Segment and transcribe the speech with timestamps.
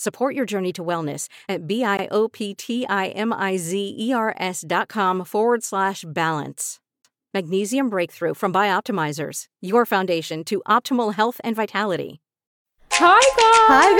[0.00, 6.80] Support your journey to wellness at B-I-O-P-T-I-M-I-Z-E-R-S dot com forward slash balance.
[7.34, 12.22] Magnesium Breakthrough from Bioptimizers, your foundation to optimal health and vitality.
[12.92, 13.68] Hi guys!
[13.68, 13.92] Hi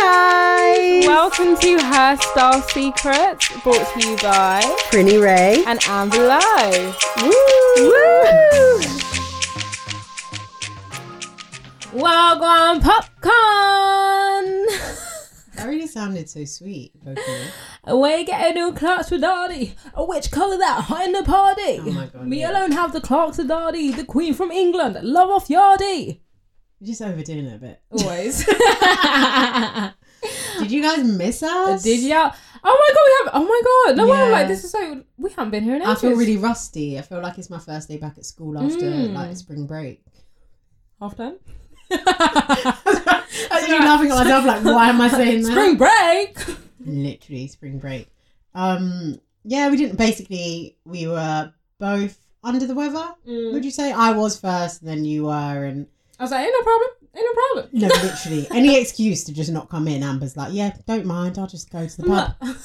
[1.02, 1.06] guys!
[1.06, 5.62] Welcome to Hairstyle Secrets, brought to you by Prinny Ray.
[5.66, 6.94] and Amber Lowe.
[7.76, 8.80] Woo!
[11.92, 14.09] Welcome, popcorn!
[15.60, 17.46] That really sounded so sweet, vocally.
[17.86, 19.74] We get a new Clarks for Daddy.
[19.96, 20.82] Which colour that?
[20.84, 21.78] Hot in the party.
[21.80, 22.50] Oh my God, Me yeah.
[22.50, 24.98] alone have the Clarks for Daddy, the Queen from England.
[25.02, 26.20] Love off Yardie.
[26.80, 27.80] You're just overdoing it a bit.
[27.90, 28.44] Always.
[30.60, 31.82] Did you guys miss us?
[31.82, 32.14] Did you?
[32.14, 33.30] Oh my god, we have.
[33.34, 34.20] Oh my god, no way!
[34.22, 35.02] I'm like, this is so.
[35.16, 36.98] We haven't been here in I feel really rusty.
[36.98, 39.14] I feel like it's my first day back at school after Mm.
[39.14, 40.02] like spring break.
[41.00, 41.38] half time.
[41.92, 45.52] I you laughing at myself like, why am I saying that?
[45.52, 46.58] Spring break.
[46.84, 48.08] Literally spring break.
[48.54, 49.96] Um, yeah, we didn't.
[49.96, 53.14] Basically, we were both under the weather.
[53.26, 53.52] Mm.
[53.52, 55.86] Would you say I was first, and then you were, and
[56.18, 57.68] I was like, ain't no problem, ain't no problem.
[57.72, 60.02] no, literally any excuse to just not come in.
[60.02, 61.38] Amber's like, yeah, don't mind.
[61.38, 62.34] I'll just go to the pub.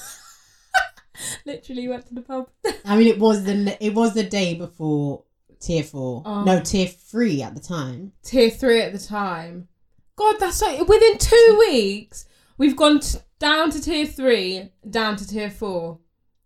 [1.46, 2.50] Literally went to the pub.
[2.84, 5.24] I mean, it was the it was the day before
[5.66, 6.24] tier four.
[6.26, 6.44] Oh.
[6.44, 8.12] No, um, tier three at the time.
[8.24, 9.68] Tier three at the time.
[10.16, 10.84] God, that's so.
[10.84, 12.26] Within two weeks,
[12.58, 16.00] we've gone t- down to tier three, down to tier four.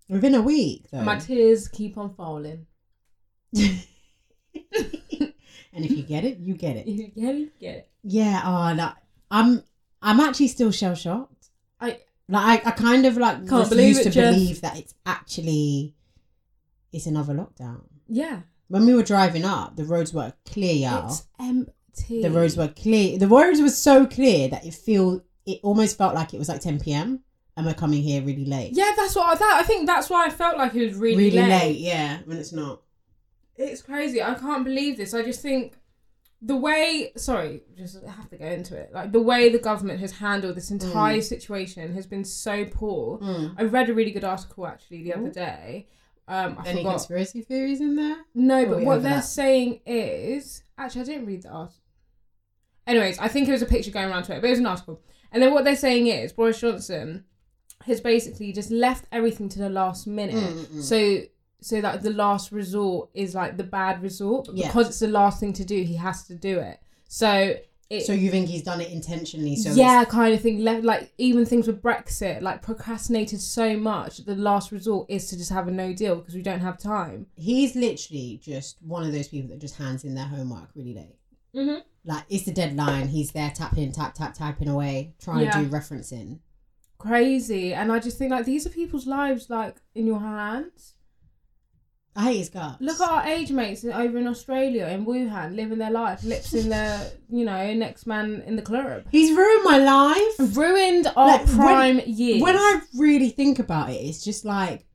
[0.08, 1.04] Within a week, though.
[1.04, 2.66] My tears keep on falling.
[3.56, 3.80] and
[5.74, 6.88] if you get it, you get it.
[7.00, 7.60] You get it?
[7.60, 7.90] Get it.
[8.04, 8.42] Yeah.
[8.44, 8.92] Oh, no,
[9.30, 9.64] I'm
[10.02, 11.50] I'm actually still shell shocked.
[11.80, 14.34] I Like I, I kind of like Can't believe it, to Jeff.
[14.34, 15.96] believe that it's actually
[16.92, 17.82] it's another lockdown.
[18.08, 18.42] yeah.
[18.70, 21.10] When we were driving up, the roads were clear, y'all.
[21.10, 22.22] It's empty.
[22.22, 23.18] The roads were clear.
[23.18, 26.62] The roads were so clear that it feel it almost felt like it was like
[26.62, 27.22] 10 p.m.
[27.58, 28.72] and we're coming here really late.
[28.74, 29.60] Yeah, that's what I thought.
[29.60, 31.50] I think that's why I felt like it was really, really late.
[31.50, 31.78] late.
[31.78, 32.82] Yeah, when it's not.
[33.56, 34.22] It's crazy.
[34.22, 35.14] I can't believe this.
[35.14, 35.74] I just think
[36.42, 38.92] the way sorry, just have to go into it.
[38.94, 43.20] Like the way the government has handled this entire situation has been so poor.
[43.20, 43.56] Mm.
[43.58, 45.88] I read a really good article actually the other day.
[46.30, 46.92] Um, I Any forgot.
[46.92, 48.18] conspiracy theories in there?
[48.36, 49.22] No, Or but what they're that?
[49.22, 51.82] saying is actually I didn't read the article.
[52.88, 55.02] Anyways, I think it was a picture going around Twitter, but it was an article.
[55.32, 57.26] And then what they're saying is Boris Johnson
[57.86, 60.36] has basically just left everything to the last minute.
[60.36, 60.82] Mm, mm.
[60.84, 61.24] So
[61.62, 64.46] so that the last resort is like the bad resort.
[64.48, 64.68] But Yeah.
[64.68, 66.80] because it's the last thing to do, he has to do it.
[67.08, 67.56] So
[67.90, 69.56] it So you think he's done it intentionally?
[69.56, 70.64] So yeah, kind of thing.
[70.64, 74.18] Like even things with Brexit, like procrastinated so much.
[74.26, 77.28] The last resort is to just have a no deal because we don't have time.
[77.36, 81.16] he's literally just one of those people that just hands in their homework really late.
[81.56, 81.80] Mm-hmm.
[82.06, 83.08] Like it's the deadline.
[83.08, 85.52] He's there tapping, tap, tap, typing away, trying Yeah.
[85.52, 86.40] to do referencing.
[87.00, 90.96] crazy and i just think like these are people's lives like in your hands
[92.16, 92.78] I hate his guts.
[92.82, 96.68] look at our age mates over in australia in wuhan living their life lips in
[96.70, 97.00] their
[97.30, 100.58] you know next man in the club He's ruined my life.
[100.58, 104.86] ruined our Like, when- prime years When I really think about it, it's just like,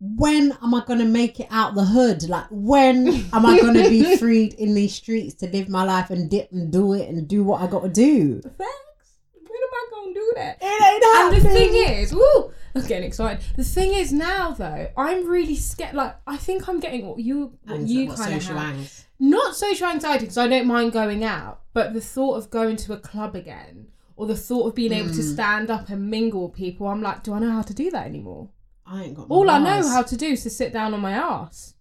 [0.00, 2.28] when am I gonna make it out the hood?
[2.28, 6.28] Like, when am I gonna be freed in these streets to live my life and
[6.28, 8.40] dip and do it and do what I gotta do?
[8.42, 9.10] Facts.
[9.34, 11.36] when am i gonna do that It ain't happening.
[11.36, 12.52] and the thing is, woo,
[12.82, 13.44] I'm getting excited.
[13.56, 15.94] The thing is now though, I'm really scared.
[15.94, 18.76] Like I think I'm getting what you what you what kind of social have.
[18.76, 19.04] angst.
[19.20, 22.92] Not social anxiety because I don't mind going out, but the thought of going to
[22.92, 25.32] a club again or the thought of being able to Mm.
[25.34, 28.06] stand up and mingle with people, I'm like, do I know how to do that
[28.06, 28.48] anymore?
[28.84, 29.28] I ain't got.
[29.28, 29.88] My All I know bars.
[29.88, 31.74] how to do is to sit down on my ass.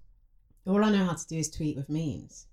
[0.68, 2.46] All I know how to do is tweet with memes.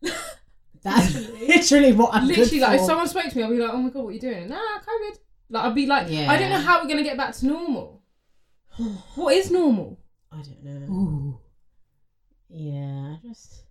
[0.82, 2.86] That's literally what I'm Literally, good like if for.
[2.86, 4.48] someone spoke to me, I'll be like, oh my god, what are you doing?
[4.48, 5.18] Nah, COVID.
[5.50, 8.02] Like I'd be like, I don't know how we're gonna get back to normal.
[9.14, 9.98] what is normal?
[10.30, 10.92] I don't know.
[10.92, 11.38] Ooh.
[12.50, 13.64] Yeah, I just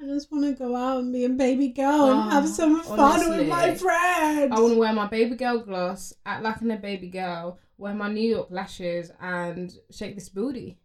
[0.00, 2.82] I just want to go out and be a baby girl and Oh, have some
[2.82, 4.52] fun with my friends.
[4.52, 7.94] I want to wear my baby girl gloss, act like I'm a baby girl, wear
[7.94, 10.78] my New York lashes, and shake this booty.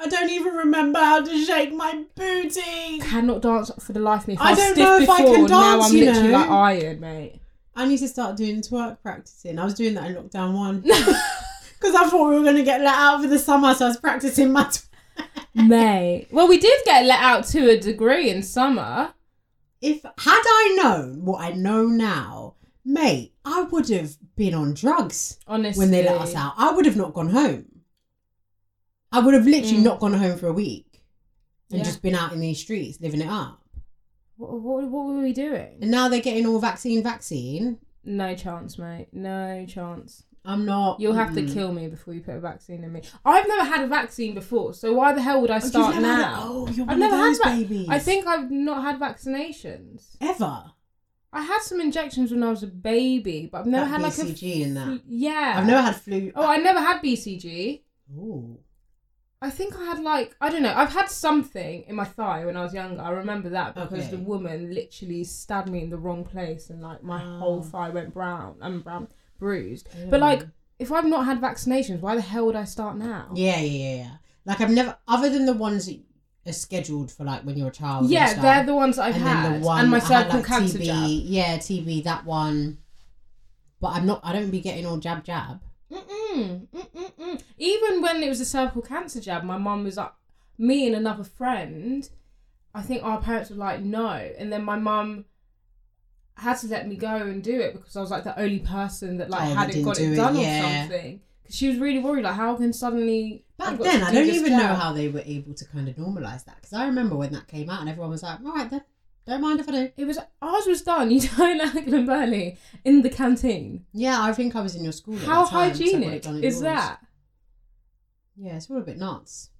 [0.00, 3.00] I don't even remember how to shake my booty.
[3.00, 4.34] Cannot dance for the life of me.
[4.34, 6.38] If I was don't know if I before, can Now I'm you literally know.
[6.38, 7.40] like iron, mate.
[7.78, 9.58] I need to start doing twerk practicing.
[9.58, 12.80] I was doing that in lockdown one because I thought we were going to get
[12.80, 14.64] let out for the summer, so I was practicing my.
[14.64, 14.84] Twerk.
[15.54, 16.28] Mate.
[16.30, 19.14] Well, we did get let out to a degree in summer.
[19.80, 20.12] If had
[20.44, 22.54] I known what I know now,
[22.84, 25.80] mate, I would have been on drugs Honestly.
[25.80, 26.54] when they let us out.
[26.56, 27.66] I would have not gone home.
[29.12, 29.84] I would have literally Mm.
[29.84, 31.02] not gone home for a week
[31.70, 31.84] and Yeah.
[31.84, 33.57] just been out in these streets living it up.
[34.38, 35.78] What, what, what were we doing?
[35.82, 37.78] And now they're getting all vaccine, vaccine.
[38.04, 39.08] No chance, mate.
[39.12, 40.22] No chance.
[40.44, 40.98] I'm not.
[41.00, 43.02] You'll have to kill me before you put a vaccine in me.
[43.24, 46.06] I've never had a vaccine before, so why the hell would I Oh, start never
[46.06, 46.40] had- now?
[46.46, 47.88] oh, you're I've one never of had those va- babies.
[47.90, 50.16] I think I've not had vaccinations.
[50.22, 50.64] ever.
[51.32, 54.18] I had some injections when I was a baby, but I've never Like had like
[54.18, 55.00] a BCG in that.
[55.06, 56.32] Yeah, I've never had flu.
[56.34, 57.82] Oh, I never had BCG.
[58.16, 58.58] Ooh.
[59.40, 60.74] I think I had like I don't know.
[60.74, 63.00] I've had something in my thigh when I was younger.
[63.00, 64.10] I remember that because Okay.
[64.10, 67.62] the woman literally stabbed me in the wrong place and like my whole Oh.
[67.62, 68.56] thigh went brown.
[68.60, 69.08] I'm brown,
[69.38, 69.88] bruised.
[70.10, 70.46] But like,
[70.80, 73.30] if I've not had vaccinations, why the hell would I start now?
[73.34, 74.10] Yeah, yeah, yeah.
[74.44, 76.00] Like I've never, other than the ones that
[76.46, 78.10] are scheduled for like when you're a child.
[78.10, 80.38] Yeah, stuff, they're the ones that I've and had, then the one and my cervical
[80.40, 81.08] like, cancer TB, jab.
[81.08, 82.78] Yeah, TB, that one.
[83.80, 84.20] But I'm not.
[84.24, 85.60] I don't be getting all jab jab.
[85.90, 87.42] Mm-mm, mm-mm-mm.
[87.56, 90.12] Even when it was a cervical cancer jab, my mum was like,
[90.58, 92.08] me and another friend,
[92.74, 94.08] I think our parents were like, no.
[94.10, 95.24] And then my mum
[96.36, 99.16] had to let me go and do it because I was like the only person
[99.18, 101.20] that like Oh, hadn't got do it it, done or something.
[101.42, 103.44] Because she was really worried, like, how can suddenly.
[103.56, 105.96] Back then, to I do don't even know how they were able to kind of
[105.96, 108.70] normalize that because I remember when that came out and everyone was like, "All right,
[108.70, 108.82] then,
[109.28, 111.10] don't mind if I do." It was ours was done.
[111.12, 113.84] You don't like in Burley in the canteen.
[113.92, 115.16] Yeah, I think I was in your school.
[115.18, 116.60] How the time, so I got it hygienic is yours.
[116.62, 117.00] that?
[118.36, 119.50] Yeah, it's all a bit nuts.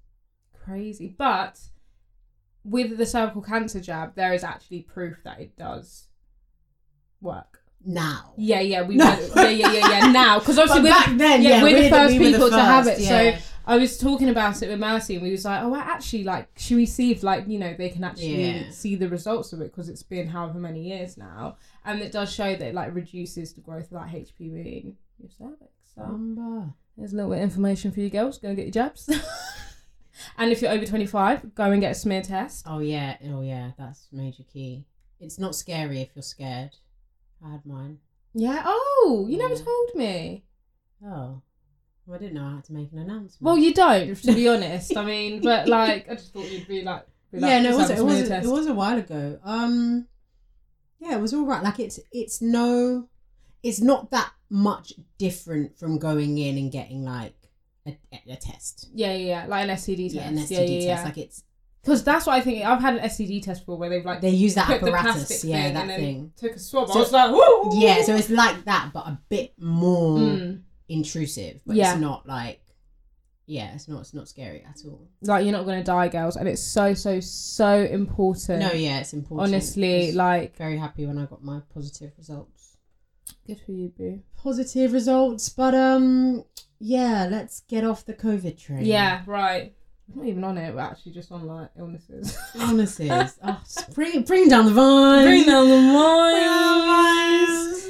[0.65, 1.15] crazy.
[1.19, 1.59] But
[2.65, 6.07] with the cervical cancer jab, there is actually proof that it does
[7.21, 7.61] work.
[7.85, 9.05] Now, Yeah, yeah, we No.
[9.07, 10.13] went- yeah, yeah, yeah, yeah.
[10.13, 12.25] Now, because obviously we're, back then, yeah, yeah, we're, the we're the- first we were
[12.27, 12.97] the people to have it.
[12.97, 13.41] first, So yeah.
[13.69, 16.49] I was talking about it with Mercy, and we was like, oh, well, actually, like
[16.57, 18.71] she received, like you know, they can actually Yeah.
[18.71, 22.33] see the results of it because it's been however many years now, and it does
[22.33, 25.71] show that it like reduces the growth of like HPV in your cervix.
[25.95, 28.39] So there's a little bit of information for you girls.
[28.39, 29.09] Go and get your jabs.
[30.39, 32.65] and if you're over 25, go and get a smear test.
[32.67, 34.87] Oh yeah, oh yeah, that's major key.
[35.21, 36.77] It's not scary if you're scared.
[37.45, 37.99] I had mine.
[38.35, 38.63] Yeah.
[38.65, 40.45] Oh, you never told me.
[41.05, 41.43] Oh,
[42.13, 43.41] I didn't know I had to make an announcement.
[43.41, 44.97] Well, you don't, to be honest.
[44.97, 47.77] I mean, but like, I just thought you'd be like, be like yeah, no, it
[47.77, 49.39] "Let's was it was it was a while ago.
[49.45, 50.07] Um,
[51.01, 51.63] yeah, it was all right.
[51.63, 53.09] Like it's it's no,
[53.63, 57.35] it's not that much different from going in and getting like
[57.87, 57.97] a,
[58.31, 58.89] a test.
[58.95, 60.15] Yeah, yeah, yeah, like an STD test.
[60.15, 61.05] Yeah, an STD yeah, yeah, test.
[61.05, 61.43] Like it's
[61.83, 62.65] Because that's what I think.
[62.65, 65.45] I've had an STD test before where they've like they use that apparatus.
[65.45, 66.33] Yeah, that thing.
[66.37, 66.89] took a swab.
[66.89, 67.71] So- I was like, Woo!
[67.79, 70.63] Yeah, so it's like that, but a bit more Mm.
[70.89, 71.61] Intrusive.
[71.67, 71.93] But Yeah.
[71.93, 72.61] it's not like,
[73.47, 75.09] yeah, it's not it's not scary at all.
[75.23, 78.61] like you're not gonna die, girls, and it's so so so important.
[78.61, 79.49] No, yeah, it's important.
[79.49, 82.77] honestly, like very happy when I got my positive results.
[83.47, 84.21] good for you, boo.
[84.37, 86.45] Positive results, but um,
[86.79, 88.85] yeah, let's get off the COVID train.
[88.85, 89.73] Yeah, right.
[90.11, 90.75] I'm not even on it.
[90.75, 92.37] We're actually just on like illnesses.
[92.55, 93.39] illnesses.
[93.43, 93.63] oh,
[93.95, 95.25] bring bring down the vibes.
[95.25, 96.87] Bring down the Bring down the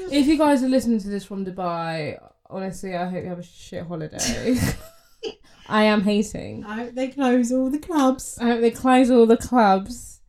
[0.08, 0.12] vibes.
[0.12, 2.18] If you guys are listening to this from Dubai,
[2.50, 4.58] honestly, I hope you have a shit holiday.
[5.68, 6.64] I am hating.
[6.64, 8.38] I hope they close all the clubs.
[8.40, 10.20] I hope they close all the clubs,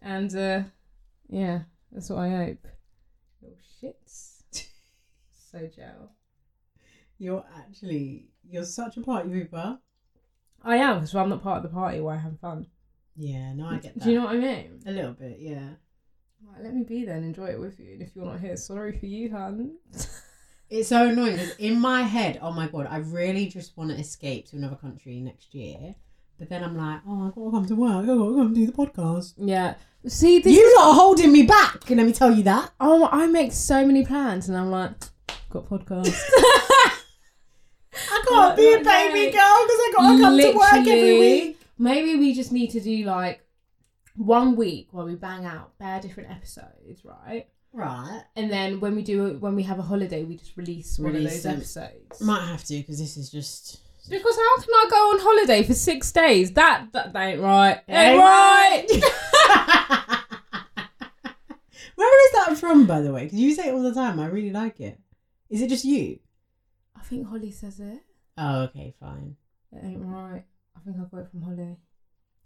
[0.00, 0.62] and uh,
[1.28, 1.60] yeah,
[1.92, 2.66] that's what I hope.
[3.44, 4.42] Oh shits,
[5.52, 6.12] so gel.
[7.18, 9.78] You're actually you're such a party pooper.
[10.62, 12.66] I am because I'm not part of the party where I have fun.
[13.16, 14.04] Yeah, no, I get that.
[14.04, 14.80] Do you know what I mean?
[14.86, 15.38] a little bit?
[15.40, 15.70] Yeah.
[16.40, 17.94] Right, let me be there and enjoy it with you.
[17.94, 19.76] And if you're not here, sorry for you, hun.
[20.70, 23.96] It's so annoying 'cause in my head, oh my god, I really just want to
[23.96, 25.94] escape to another country next year.
[26.38, 27.96] But then I'm like, oh, I've got to come to work.
[27.96, 29.34] I've got to come do the podcast.
[29.38, 29.74] yeah.
[30.06, 31.90] See, this you is lot are holding me back.
[31.90, 32.70] Let me tell you that.
[32.78, 34.92] oh, I make so many plans, and I'm like,
[35.50, 36.14] got podcast.
[37.94, 41.60] I can't be a baby girl because I got to come to work every week.
[41.78, 43.44] Maybe we just need to do like
[44.16, 47.48] one week where we bang out bare different episodes, right?
[47.78, 48.24] Right.
[48.34, 51.22] And then when we do when we have a holiday, we just release, one of
[51.22, 52.20] those episodes.
[52.20, 53.78] Might have to because this is just.
[54.10, 56.52] Because how can I go on holiday for six days?
[56.54, 57.80] That that, that ain't right.
[57.86, 58.86] Ain't Ain't right.
[61.94, 63.24] Where is that from, by the way?
[63.24, 64.18] Because you say it all the time.
[64.18, 64.98] I really like it.
[65.48, 66.18] Is it just you?
[66.96, 68.00] I think Holly says it.
[68.36, 69.36] Oh, okay, fine.
[69.72, 70.42] It ain't right.
[70.76, 71.76] I think I got it from Holly.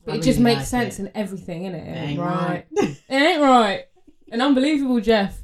[0.04, 1.06] But I it just makes like sense it.
[1.06, 1.86] in everything, innit?
[1.86, 2.66] It ain't right.
[2.76, 2.96] right.
[3.08, 3.86] It ain't right.
[4.32, 5.38] An unbelievable Jeff.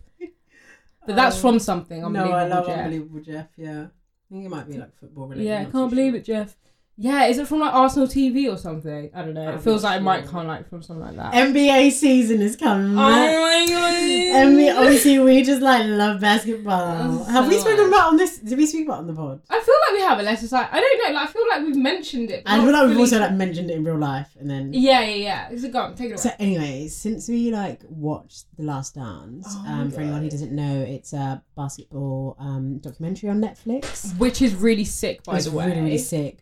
[1.07, 1.40] But that's Oh.
[1.40, 2.00] from something.
[2.00, 2.78] no, Unbelievable I love Jeff.
[2.78, 3.47] Unbelievable Jeff.
[3.57, 3.88] Yeah, I
[4.35, 5.49] think it might be like football related.
[5.49, 6.21] Yeah, I can't believe sure.
[6.21, 6.57] it, Jeff.
[7.00, 9.09] Yeah, is it from like Arsenal TV or something?
[9.14, 9.50] I don't know.
[9.55, 11.33] It feels like it might come like from something like that.
[11.33, 12.93] NBA season is coming.
[12.93, 13.95] oh my god!
[14.38, 17.25] And we obviously we just like love basketball.
[17.25, 18.38] So Have we spoken about on this?
[18.38, 19.40] Did we speak about it on the pod?
[19.49, 21.14] I feel like we have, unless it's like I don't know.
[21.21, 22.43] Like I feel like we've mentioned it.
[22.47, 24.73] I feel like we've fully- also like mentioned it in real life, and then.
[24.73, 25.50] Yeah, yeah, yeah.
[25.50, 25.95] Is it gone?
[25.95, 26.17] Take it away.
[26.17, 30.52] So, anyways, since we like watched The Last Dance, Oh um, for anyone who doesn't
[30.52, 34.17] know, it's a basketball um documentary on Netflix.
[34.19, 35.69] Which is really sick, by it's the way.
[35.69, 36.38] really really sick.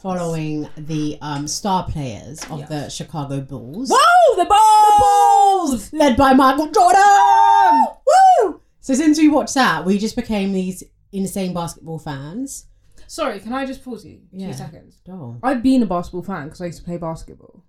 [0.00, 2.68] Following the um star players of Yes.
[2.68, 3.90] the Chicago Bulls.
[3.92, 5.70] Whoa, the Bulls!
[5.70, 5.92] The Bulls!
[5.92, 7.86] led by Michael Jordan.
[8.06, 8.60] Woo!
[8.80, 12.66] So since we watched that, we just became these insane basketball fans.
[13.06, 14.20] Sorry, can I just pause you?
[14.32, 14.48] Yeah.
[14.48, 15.00] Two seconds.
[15.08, 15.36] Oh.
[15.42, 17.62] I've been a basketball fan because I used to play basketball.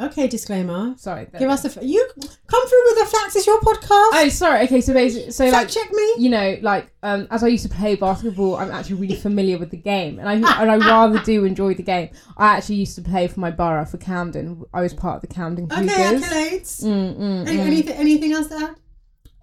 [0.00, 0.94] Okay, disclaimer.
[0.96, 1.26] Sorry.
[1.38, 1.68] Give us go.
[1.68, 2.08] the you
[2.46, 3.36] come through with the facts.
[3.36, 4.08] It's your podcast.
[4.14, 4.64] Oh, sorry.
[4.64, 6.14] Okay, so basically, so Fact like, check me.
[6.16, 9.70] you know, like, um, as I used to play basketball, I'm actually really familiar with
[9.70, 12.08] the game, and I and I rather do enjoy the game.
[12.38, 14.64] I actually used to play for my borough for Camden.
[14.72, 16.82] I was part of the Camden Okay, accolades.
[16.82, 17.60] Mm, mm, Any, mm.
[17.60, 18.76] anything, anything else to add?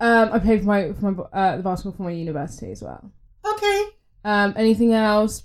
[0.02, 3.12] Um, I played for my for my uh, the basketball for my university as well.
[3.46, 3.84] Okay.
[4.26, 5.44] Um, anything else?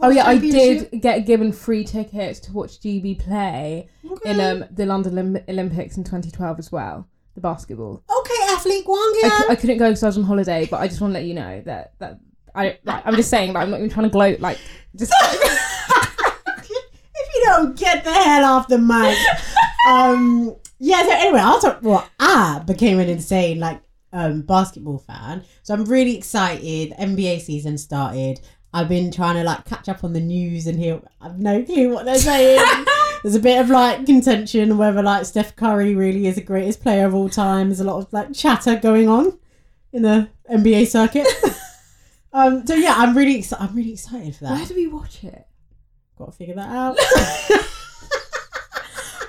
[0.00, 4.30] Oh yeah, I did get given free tickets to watch GB play Okay.
[4.30, 7.08] in um the London Olymp- Olympics in 2012 as well.
[7.34, 8.02] The basketball.
[8.20, 11.00] okay, athlete Guang I, cou- couldn't go because I was on holiday, but I just
[11.00, 12.18] want to let you know that that
[12.54, 14.58] I like, I'm just saying like I'm not even trying to gloat like
[14.96, 16.70] just if
[17.34, 19.16] you don't get the hell off the mic.
[19.88, 23.80] um yeah, so anyway, I'll talk well, I became an insane like
[24.12, 25.42] um basketball fan.
[25.62, 26.92] So I'm really excited.
[26.98, 28.40] NBA season started.
[28.74, 31.94] I've been trying to like catch up on the news and hear I've no clue
[31.94, 32.60] what they're saying.
[33.22, 37.06] There's a bit of like contention whether like Steph Curry really is the greatest player
[37.06, 37.68] of all time.
[37.68, 39.38] There's a lot of like chatter going on
[39.92, 41.28] in the NBA circuit.
[42.32, 44.54] um so yeah, I'm really excited I'm really excited for that.
[44.54, 45.46] where do we watch it?
[46.18, 46.98] Got to figure that out.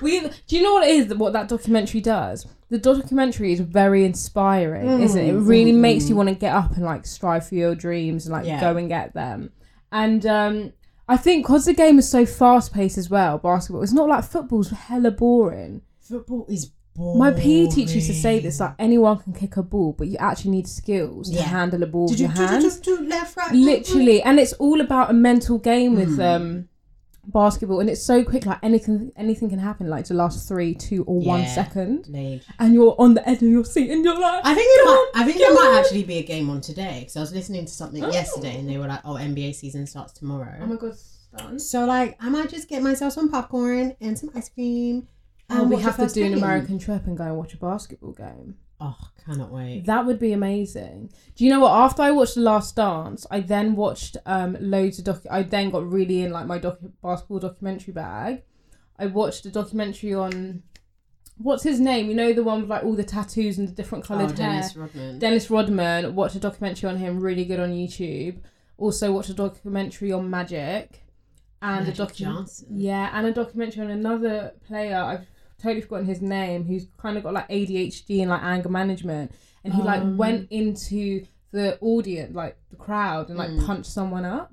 [0.02, 1.06] We do you know what it is?
[1.08, 2.46] that What that documentary does?
[2.68, 5.28] The documentary is very inspiring, Mm, isn't it?
[5.34, 8.26] It really mm, makes you want to get up and like strive for your dreams
[8.26, 8.60] and like Yeah.
[8.60, 9.52] go and get them.
[9.92, 10.72] And um,
[11.08, 13.82] I think because the game is so fast paced as well, basketball.
[13.82, 15.82] It's not like football's hella boring.
[16.00, 17.18] Football is boring.
[17.18, 20.16] My PE teacher used to say this: like anyone can kick a ball, but you
[20.18, 22.80] actually need skills to handle a ball with you your do, hands.
[22.80, 26.34] do, left, right, Literally, and it's all about a mental game with Mm.
[26.36, 26.68] um
[27.28, 28.46] basketball, and it's so quick.
[28.46, 29.88] Like anything, anything can happen.
[29.88, 31.54] Like to last three, two, or one Yeah.
[31.54, 32.42] second, Late.
[32.58, 34.90] and you're on the edge of your seat, and you're like, I think it might.
[34.92, 37.32] on, I think go there might actually be a game on today because I was
[37.32, 38.10] listening to something Oh.
[38.12, 40.94] yesterday and they were like, "Oh, NBA season starts tomorrow." oh my god,
[41.36, 41.58] done.
[41.58, 45.08] so like, I might just get myself some popcorn and some ice cream.
[45.48, 46.34] Oh, and we have to do an.
[46.34, 48.56] American trip and go and watch a basketball game.
[48.80, 49.84] Oh, cannot wait.
[49.86, 51.10] That would be amazing.
[51.34, 51.72] Do you know what?
[51.72, 55.22] After I watched The Last Dance, I then watched um loads of doc.
[55.30, 58.42] I then got really in like my doc- basketball documentary bag.
[58.98, 60.62] I watched a documentary on
[61.38, 62.08] what's his name?
[62.08, 64.50] You know the one with like all the tattoos and the different Oh, coloured hair.
[64.52, 65.18] Dennis Rodman.
[65.18, 66.14] Dennis Rodman.
[66.14, 68.40] Watched a documentary on him, really good on YouTube.
[68.78, 71.02] Also watched a documentary on Magic,
[71.62, 72.36] and Magic a documentary.
[72.42, 72.66] Johnson.
[72.72, 74.96] Yeah, and a documentary on another player.
[74.96, 75.26] I've
[75.62, 76.64] totally forgotten his name.
[76.64, 79.32] Who's kind of got like ADHD and like anger management,
[79.64, 80.16] and he like Um.
[80.16, 83.64] went into the audience, like the crowd, and like Mm.
[83.66, 84.52] punched someone up.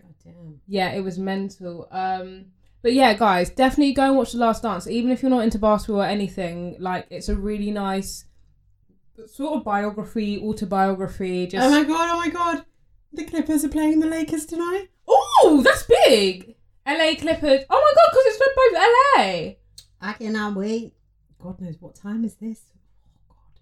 [0.00, 0.60] God damn.
[0.68, 1.88] Yeah, it was mental.
[1.90, 2.46] Um,
[2.82, 4.86] but yeah, guys, definitely go and watch The Last Dance.
[4.86, 8.24] Even if you're not into basketball or anything, like it's a really nice
[9.26, 11.46] sort of biography, autobiography.
[11.46, 12.08] Just Oh my god!
[12.12, 12.64] Oh my god!
[13.12, 14.88] The Clippers are playing the Lakers tonight.
[15.08, 16.54] oh, that's big.
[16.86, 17.64] LA Clippers.
[17.70, 18.74] Oh my god, because it's both
[19.18, 19.54] LA.
[20.02, 20.94] I cannot wait.
[21.38, 22.60] God knows what time is this.
[23.30, 23.60] Oh god.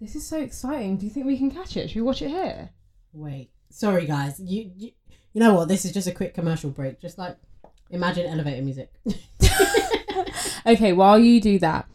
[0.00, 0.96] This is so exciting.
[0.96, 1.88] Do you think we can catch it?
[1.88, 2.70] Should we watch it here?
[3.12, 4.40] Wait, sorry guys.
[4.40, 4.92] You, you
[5.32, 5.68] you know what?
[5.68, 7.00] This is just a quick commercial break.
[7.00, 7.36] Just like
[7.90, 8.92] imagine elevator music.
[10.64, 11.88] Okay, while you do that,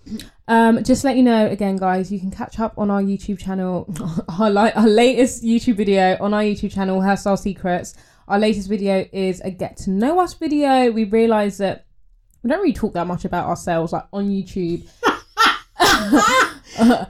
[0.50, 3.88] um, just let you know again, guys, you can catch up on our YouTube channel,
[4.39, 7.96] our, li- our latest YouTube video on our YouTube channel, Hairstyle Secrets.
[8.27, 10.92] Our latest video is a get to know us video.
[10.92, 11.86] We realised that
[12.48, 14.80] we don't really talk that much about ourselves like on YouTube.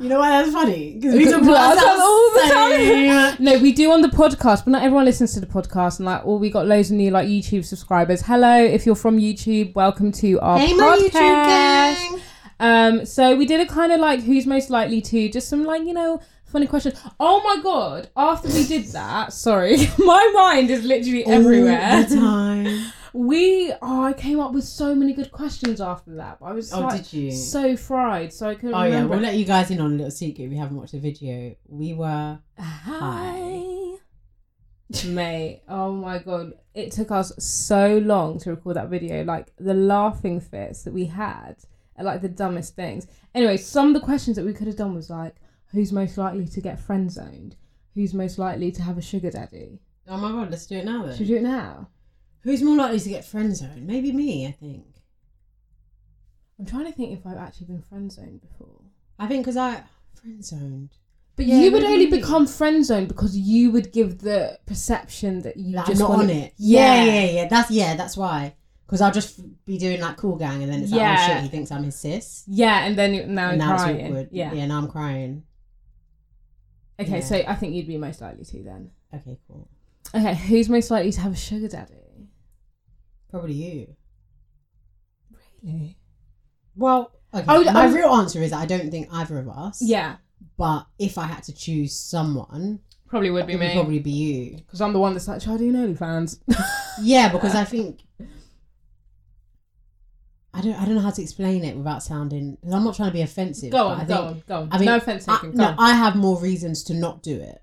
[0.02, 0.96] you know why that's funny?
[0.96, 3.36] Because we talk about ourselves all the time.
[3.44, 6.00] No, we do on the podcast, but not everyone listens to the podcast.
[6.00, 8.24] And like, oh, we got loads of new like YouTube subscribers.
[8.24, 11.10] Hello, if you're from YouTube, welcome to our Hey, my podcast.
[11.10, 12.20] YouTube gang.
[12.60, 15.84] Um, so we did a kind of like who's most likely to, just some like
[15.84, 17.00] you know funny questions.
[17.20, 18.10] Oh my god!
[18.18, 21.80] After we did that, sorry, my mind is literally everywhere.
[21.80, 22.92] All the time.
[23.14, 26.38] We oh, I came up with so many good questions after that.
[26.42, 27.32] I was Oh, like, did you?
[27.32, 30.12] so fried, so I couldn't Oh yeah, we'll let you guys in on a little
[30.12, 31.56] secret if you haven't watched the video.
[31.68, 33.96] We were Hi.
[35.06, 36.54] Mate, oh my god.
[36.74, 39.24] It took us so long to record that video.
[39.24, 41.58] Like the laughing fits that we had
[41.98, 43.08] are like the dumbest things.
[43.36, 45.36] Anyway, some of the questions that we could have done was like,
[45.72, 47.56] who's most likely to get friend zoned?
[47.96, 49.82] Who's most likely to have a sugar daddy?
[50.08, 51.12] Oh my god, let's do it now then.
[51.18, 51.90] Should we do it now?
[52.48, 53.86] Who's more likely to get friend zoned?
[53.86, 54.86] Maybe me, I think.
[56.58, 58.84] I'm trying to think if I've actually been friend zoned before.
[59.20, 59.84] I think because I
[60.16, 60.92] friend zoned.
[61.36, 62.18] But Yeah, you would only me.
[62.22, 66.30] become friend zoned because you would give the perception that you Like, just not on
[66.30, 66.54] it.
[66.56, 67.48] Yeah, yeah, yeah.
[67.50, 68.56] That's yeah, that's why.
[68.86, 71.50] Because I'll just be doing like cool gang, and then it's like, oh shit, he
[71.50, 72.46] thinks I'm his sis.
[72.48, 73.98] Yeah, and then you- now and now crying.
[73.98, 74.30] it's awkward.
[74.32, 74.54] Yeah.
[74.54, 74.66] yeah.
[74.68, 75.44] Now I'm crying.
[76.98, 77.26] Okay, Yeah.
[77.26, 78.92] so I think you'd be most likely to then.
[79.14, 79.68] Okay, cool.
[80.16, 81.94] Okay, who's most likely to have a sugar daddy?
[83.30, 83.96] Probably you.
[85.64, 85.98] Really?
[86.76, 87.46] Well, okay.
[87.48, 89.82] I would- my I would- real answer is I don't think either of us.
[89.82, 90.18] Yeah,
[90.58, 93.74] But if I had to choose someone, probably would it be would me.
[93.74, 94.58] probably be you.
[94.58, 96.40] Because I'm the one that's like, should I do an OnlyFans?
[97.02, 98.02] Yeah, because I think
[100.54, 102.56] I don't I don't know how to explain it without sounding.
[102.56, 103.72] Because I'm not trying to be offensive.
[103.72, 104.70] go on, I go on, go on.
[104.72, 105.52] I mean, no offense taken.
[105.52, 105.76] Go no, on.
[105.78, 107.62] I have more reasons to not do it.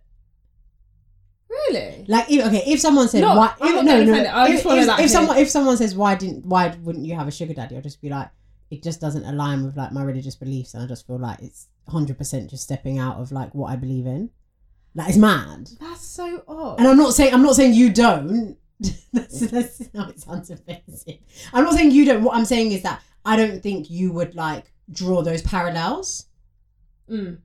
[1.74, 2.04] Really?
[2.08, 4.14] Like, if, okay, if someone said No, why, if, no, no.
[4.14, 7.14] I if, just if, like, if someone if someone says why didn't why wouldn't you
[7.14, 8.28] have a sugar daddy, I'll just be like,
[8.70, 11.68] it just doesn't align with like my religious beliefs, and I just feel like it's
[11.88, 14.30] hundred percent just stepping out of like what I believe in.
[14.94, 15.68] Like, it's mad.
[15.80, 16.78] That's so odd.
[16.78, 18.56] And I'm not saying I'm not saying you don't.
[19.12, 21.18] that's, that's how it sounds offensive.
[21.52, 22.22] I'm not saying you don't.
[22.22, 26.26] What I'm saying is that I don't think you would like draw those parallels.
[27.10, 27.38] Mm.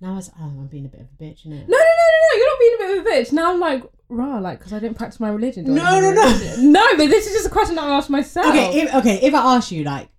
[0.00, 1.66] Now I was, oh, I'm being a bit of a bitch, innit?
[1.68, 2.38] No, no, no, no, no.
[2.38, 3.32] You're not being a bit of a bitch.
[3.32, 5.64] Now I'm like, rah, like, because I didn't practice my religion.
[5.64, 6.22] do I No, no, no.
[6.22, 6.72] religion?
[6.72, 8.46] No, but this is just a question that I asked myself.
[8.48, 9.20] Okay, if, okay.
[9.22, 10.10] If I ask you, like,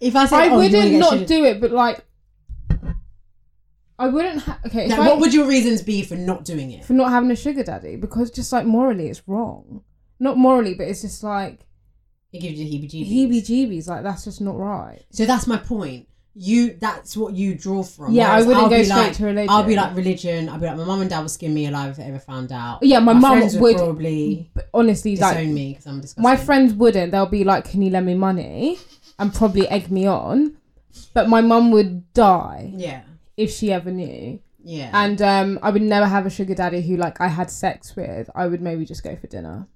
[0.00, 2.04] if I said, I oh, you wanna wouldn't get not do it, but like,
[3.98, 4.42] I wouldn't.
[4.42, 6.84] Ha- okay, if Like, I- what would your reasons be for not doing it?
[6.84, 9.82] for not having a sugar daddy because just like morally it's wrong.
[10.18, 11.60] Not morally, but it's just like
[12.32, 13.08] It gives you heebie-jeebies.
[13.08, 13.86] heebie-jeebies.
[13.88, 15.02] Like that's just not right.
[15.12, 16.08] So that's my point.
[16.36, 18.12] You, that's what you draw from.
[18.12, 19.50] Yeah, I wouldn't I'll go straight like, to religion.
[19.50, 20.48] I'll be like religion.
[20.48, 22.50] I'll be like, my mum and dad would skin me alive if they ever found
[22.50, 22.82] out.
[22.82, 26.22] Yeah, my mum friends would- probably honestly, disown like me because I'm disgusting.
[26.24, 27.12] my friends wouldn't.
[27.12, 28.78] They'll be like, "Can you lend me money?"
[29.18, 30.56] and probably egg me on.
[31.12, 33.02] But my mum would die Yeah,
[33.36, 34.40] if she ever knew.
[34.64, 34.90] yeah.
[34.92, 38.28] And um, I would never have a sugar daddy who like I had sex with.
[38.34, 39.68] I would maybe just go for dinner.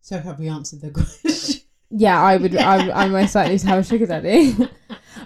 [0.00, 0.90] so have we answered the
[1.22, 1.60] question?
[1.90, 2.56] Yeah, I would.
[2.56, 4.56] I, I'm most likely to have a sugar daddy.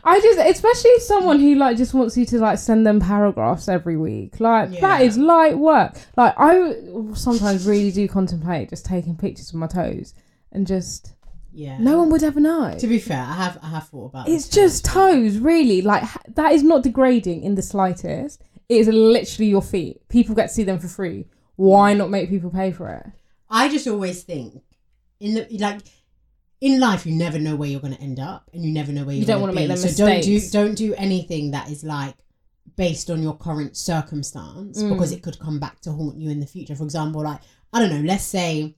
[0.04, 3.96] I just, especially someone who like just wants you to like send them paragraphs every
[3.96, 4.38] week.
[4.40, 5.06] Like that Yeah.
[5.06, 5.96] is light work.
[6.16, 6.74] Like I
[7.14, 10.14] sometimes really do contemplate just taking pictures of my toes
[10.52, 11.14] and just
[11.52, 11.78] yeah.
[11.78, 12.76] no one would ever know.
[12.78, 14.28] To be fair, I have I have thought about.
[14.28, 14.32] It.
[14.32, 14.90] It's just too.
[14.92, 15.80] toes, really.
[15.82, 18.42] Like that is not degrading in the slightest.
[18.68, 20.06] It is literally your feet.
[20.08, 21.26] People get to see them for free.
[21.56, 23.06] Why not make people pay for it?
[23.48, 24.62] I just always think
[25.18, 25.80] in the like
[26.60, 29.04] in life you never know where you're going to end up and you never know
[29.04, 29.74] where you're You don't going wanna make be.
[29.80, 32.14] them so don't do don't do anything that is like
[32.76, 34.90] based on your current circumstance Mm.
[34.90, 36.74] because it could come back to haunt you in the future.
[36.76, 37.40] For example, like
[37.72, 38.74] I don't know, let's say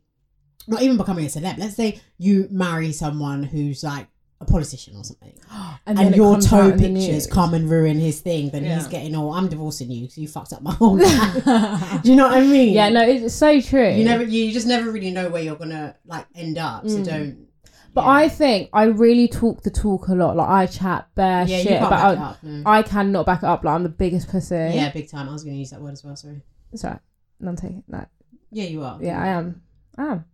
[0.69, 1.59] not even becoming a celeb.
[1.59, 4.09] Let's say you marry someone who's like
[4.43, 5.35] a politician or something,
[5.87, 8.49] and, it your toe out in the pictures come and ruin his thing.
[8.51, 11.45] Then he's getting, all I'm divorcing you because you fucked up my whole life.
[12.03, 12.73] do you know what I mean?
[12.73, 13.91] Yeah, no, it's so true.
[13.91, 16.89] You never, you just never really know where you're gonna like end up.
[16.89, 17.05] So Mm.
[17.05, 17.47] don't.
[17.93, 18.11] But yeah.
[18.11, 20.37] I think I really talk the talk a lot.
[20.37, 22.01] Like I chat bare yeah, you shit can't about.
[22.01, 22.43] back it up.
[22.43, 22.63] No.
[22.67, 23.65] I cannot back it up.
[23.65, 24.55] Like I'm the biggest pussy.
[24.55, 25.29] yeah, big time.
[25.29, 26.17] I was gonna use that word as well.
[26.17, 26.43] Sorry.
[26.75, 26.99] Sorry.
[27.41, 27.83] None taken.
[27.89, 28.07] No.
[28.53, 28.99] Yeah, you are.
[29.01, 29.63] Yeah, I am.
[29.97, 30.25] I am.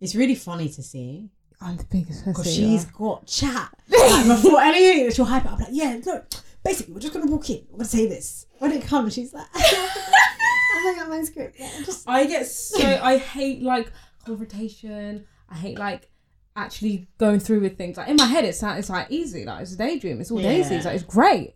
[0.00, 2.32] It's really funny to see I'm the biggest pussy.
[2.32, 3.74] because she's got chat.
[3.88, 5.58] like, before anything, she'll hype it up.
[5.58, 6.26] Like, yeah, look.
[6.62, 7.64] Basically, we're just gonna walk in.
[7.70, 8.46] We're gonna say this.
[8.58, 13.00] When it comes, she's like, "Oh my god, my script." Yeah, just I get so
[13.02, 13.92] I hate like
[14.24, 15.26] confrontation.
[15.48, 16.10] I hate like
[16.56, 17.96] actually going through with things.
[17.96, 19.44] Like in my head, it's sounds it's like easy.
[19.44, 20.20] Like it's a daydream.
[20.20, 20.48] It's all Yeah.
[20.52, 20.74] daisy.
[20.76, 21.54] It's like it's great.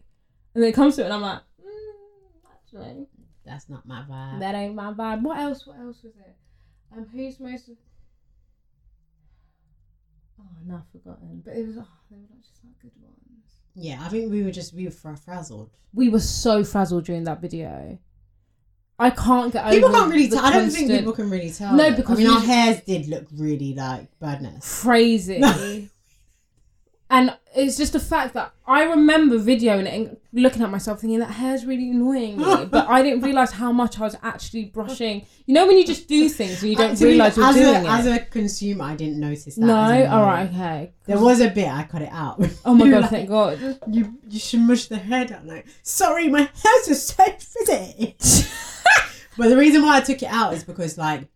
[0.54, 3.06] And then it comes to it, and I'm like, mm, actually,
[3.44, 4.40] that's not my vibe.
[4.40, 5.22] that ain't my vibe.
[5.22, 5.66] What else?
[5.66, 6.36] What else was it?
[6.96, 7.70] Um, who's most?
[10.40, 11.42] Oh, no, I've forgotten.
[11.44, 11.76] But it was.
[11.78, 13.16] Oh, they were like just like good ones.
[13.74, 15.70] yeah, I think we were just we were frazzled.
[15.94, 17.98] We were so frazzled during that video.
[19.00, 19.74] I can't get over.
[19.74, 20.44] People can't really tell.
[20.44, 21.74] I don't think people can really tell.
[21.74, 24.82] No, because I mean, our hairs did look really like badness.
[24.82, 25.88] crazy.
[27.12, 31.18] And it's just the fact that I remember videoing it and looking at myself thinking
[31.18, 35.26] that hair's really annoying me, but I didn't realize how much I was actually brushing.
[35.46, 37.80] You know when you just do things and you don't realize you're as doing a,
[37.80, 37.86] it.
[37.88, 39.58] As a consumer, I didn't notice that.
[39.58, 40.48] no, as a all man.
[40.50, 40.92] okay.
[41.06, 42.40] There was a bit I cut it out.
[42.64, 43.58] Oh my You god, like, thank God.
[43.90, 45.48] You you should mush the hair down.
[45.48, 48.16] Like, sorry, my hair's just so frizzy.
[49.36, 51.28] But the reason why I took it out is because like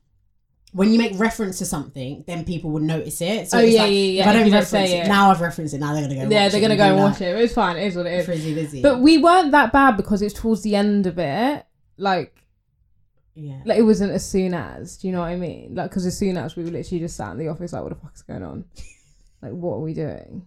[0.72, 3.48] when you make reference to something, then people would notice it.
[3.48, 5.08] So Oh, it's yeah, like, yeah, yeah, If I don't reference say it, it.
[5.08, 5.78] now I've referenced it.
[5.78, 6.28] Now they're gonna go.
[6.28, 7.36] Yeah, watch they're gonna go and watch it.
[7.36, 7.76] It's fine.
[7.76, 8.26] It is what it is.
[8.26, 8.82] Frizzy busy.
[8.82, 11.64] But we weren't that bad because it's towards the end of it.
[11.96, 12.44] Like,
[13.36, 13.60] yeah.
[13.64, 14.96] like it wasn't as soon as.
[14.96, 15.76] Do you know what I mean?
[15.76, 17.90] Like, because as soon as we were literally just sat in the office, like, what
[17.90, 18.64] the fuck is going on?
[19.42, 20.46] Like, what are we doing?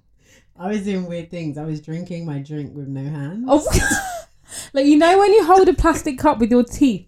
[0.59, 1.59] I was doing weird things.
[1.59, 3.45] I was drinking my drink with no hands.
[3.47, 3.63] Oh,
[4.73, 7.07] like you know when you hold a plastic cup with your teeth,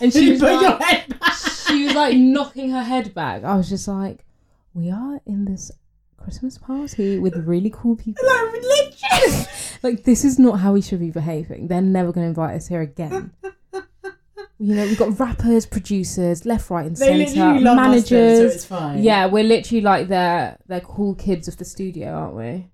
[0.00, 1.34] and she was like, your head back.
[1.68, 3.44] she was like knocking her head back.
[3.44, 4.24] I was just like,
[4.74, 5.70] we are in this
[6.16, 8.24] Christmas party with really cool people.
[8.26, 9.78] Like, religious.
[9.82, 11.68] like this is not how we should be behaving.
[11.68, 13.32] They're never going to invite us here again.
[14.60, 17.90] You know, we've got rappers, producers, left, right, and They centre, literally love us, though,
[18.16, 18.38] managers.
[18.38, 19.02] so it's fine.
[19.04, 22.66] yeah, we're literally like their their cool kids of the studio, aren't we?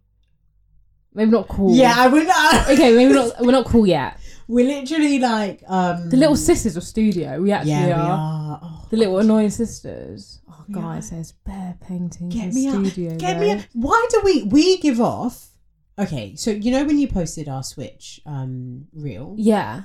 [1.13, 1.75] Maybe not cool.
[1.75, 2.69] Yeah, I would not.
[2.71, 3.35] Okay, maybe not.
[3.41, 4.19] We're not cool yet.
[4.49, 7.41] We're literally like um The little sisters of studio.
[7.41, 8.01] We actually Yeah, we are.
[8.11, 8.61] are.
[8.63, 10.41] Oh, The little annoying sisters.
[10.51, 11.15] Oh, We guys, are.
[11.17, 13.17] there's bare paintings Get in me studio.
[13.17, 13.41] Get though.
[13.41, 13.51] me.
[13.53, 13.67] out.
[13.73, 15.51] Why do we we give off?
[15.99, 19.83] Okay, so you know when you posted our Switch um reel, Yeah.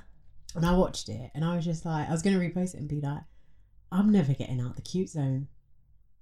[0.55, 2.89] and I watched it, and I was just like, I was gonna repost it and
[2.89, 3.21] be like,
[3.91, 5.47] I'm never getting out the cute zone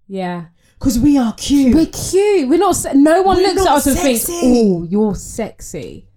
[0.08, 0.48] Yeah.
[0.78, 1.74] because we are cute.
[1.76, 2.50] We're cute.
[2.50, 2.76] We're not.
[2.76, 6.08] Se- no one We're looks at us and thinks, "Oh, you're sexy."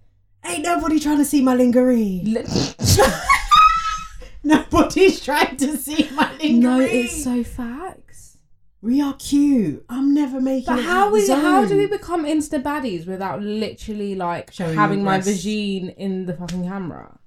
[0.43, 2.21] Ain't nobody trying to see my lingerie.
[2.23, 2.45] Li-
[4.43, 6.53] Nobody's trying to see my lingerie.
[6.59, 8.37] no, it's so facts.
[8.81, 9.85] we are cute.
[9.87, 10.75] I'm never making.
[10.75, 15.17] But how we how do we become insta baddies without literally like Showing having my
[15.21, 15.45] breasts.
[15.45, 17.19] vagine in the fucking camera?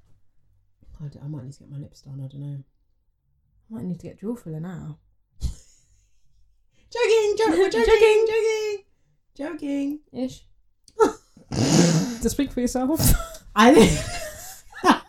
[1.03, 2.21] I, d- I might need to get my lips done.
[2.25, 2.59] I don't know.
[3.71, 4.99] I might need to get jaw filler now.
[5.41, 8.85] Joking, jo- we're joking, joking,
[9.37, 10.01] joking.
[10.13, 10.45] Ish.
[12.25, 13.01] To speak for yourself.
[13.57, 13.71] I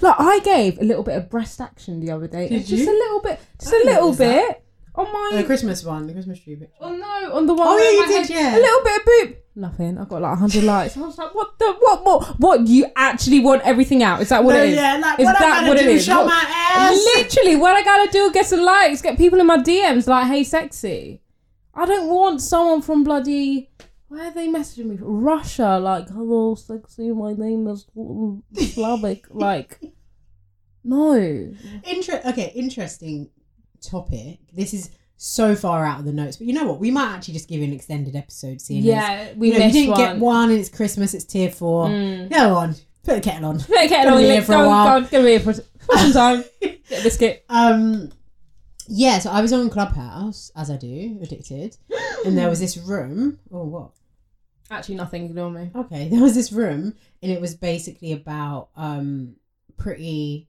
[0.00, 2.48] Like I gave a little bit of breast action the other day.
[2.48, 2.90] Did just you?
[2.90, 4.46] a little bit, just I a little was that.
[4.48, 4.64] bit
[4.94, 5.36] on my.
[5.40, 6.74] the Christmas one, the Christmas tree picture.
[6.80, 7.66] Oh no, on the one.
[7.68, 8.56] Oh, yeah, you did, head- yeah.
[8.56, 9.36] A little bit of boob.
[9.56, 9.98] Nothing.
[9.98, 10.96] I've got like hundred likes.
[10.96, 12.66] I was like, what the what what what?
[12.66, 14.20] You actually want everything out?
[14.20, 14.76] Is that what No, it is?
[14.76, 15.90] yeah, like is what that I what it do?
[15.90, 16.04] is?
[16.04, 17.06] Show What- my ass.
[17.16, 18.30] Literally, what I gotta do?
[18.32, 19.00] Get some likes.
[19.02, 21.22] Get people in my DMs like, hey, sexy.
[21.74, 23.70] I don't want someone from bloody.
[24.08, 24.98] Where are they messaging me?
[25.00, 27.10] Russia, like, hello, sexy.
[27.10, 27.86] My name is
[28.74, 29.26] Slavic.
[29.30, 29.80] like,
[30.84, 31.14] no.
[31.84, 33.30] Inter- okay, interesting
[33.82, 34.38] topic.
[34.52, 36.78] This is so far out of the notes, but you know what?
[36.78, 38.60] We might actually just give you an extended episode.
[38.60, 39.98] Seeing Yeah, we you, know, you didn't one.
[39.98, 41.12] get one, and it's Christmas.
[41.14, 41.88] It's tier four.
[41.88, 42.30] Mm.
[42.30, 43.56] Go on, put the kettle on.
[43.60, 45.00] Okay, Gonna no, be go, here for a go, while.
[45.00, 46.44] go, gonna be here for, for some time.
[46.60, 47.44] Get a biscuit.
[47.48, 48.12] Um,
[48.88, 49.18] yeah.
[49.18, 51.76] So I was on Clubhouse, as I do, addicted,
[52.24, 53.38] and there was this room.
[53.52, 53.90] Oh, what?
[54.70, 55.26] Actually, nothing.
[55.26, 55.70] Ignore me.
[55.74, 59.36] Okay, there was this room, and it was basically about um
[59.76, 60.48] pretty,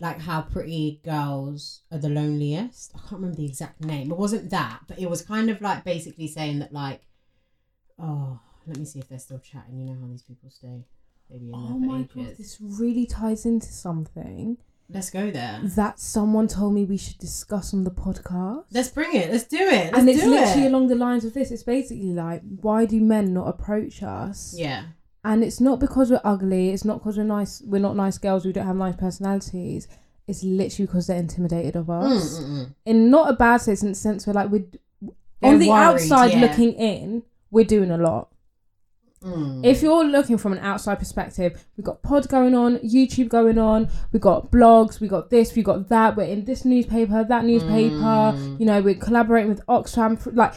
[0.00, 2.92] like how pretty girls are the loneliest.
[2.94, 4.10] I can't remember the exact name.
[4.10, 7.02] It wasn't that, but it was kind of like basically saying that like,
[7.98, 9.78] oh, let me see if they're still chatting.
[9.78, 10.84] You know how these people stay.
[11.30, 15.30] They be in Oh there for my god, this really ties into something Let's go
[15.30, 15.60] there.
[15.76, 18.64] that someone told me we should discuss on the podcast.
[18.72, 19.30] Let's bring it.
[19.30, 19.86] Let's do it.
[19.92, 20.68] Let's and it's literally it.
[20.68, 21.50] along the lines of this.
[21.50, 24.54] It's basically like, why do men not approach us?
[24.56, 24.84] yeah.
[25.24, 26.70] And it's not because we're ugly.
[26.70, 27.62] It's not because we're nice.
[27.64, 28.44] We're not nice girls.
[28.44, 29.86] We don't have nice personalities.
[30.26, 32.40] It's literally because they're intimidated of us.
[32.40, 32.74] mm, mm.
[32.86, 34.64] In not a bad sense, in the sense where like we're
[35.40, 36.40] They're on the worried, outside yeah.
[36.40, 38.31] looking in, we're doing a lot.
[39.22, 39.64] Mm.
[39.64, 43.88] If you're looking from an outside perspective, we've got pod going on, YouTube going on,
[44.12, 46.16] we've got blogs, we've got this, we've got that.
[46.16, 47.94] We're in this newspaper, that newspaper.
[47.94, 48.60] Mm.
[48.60, 50.34] You know, we're collaborating with Oxfam.
[50.34, 50.54] Like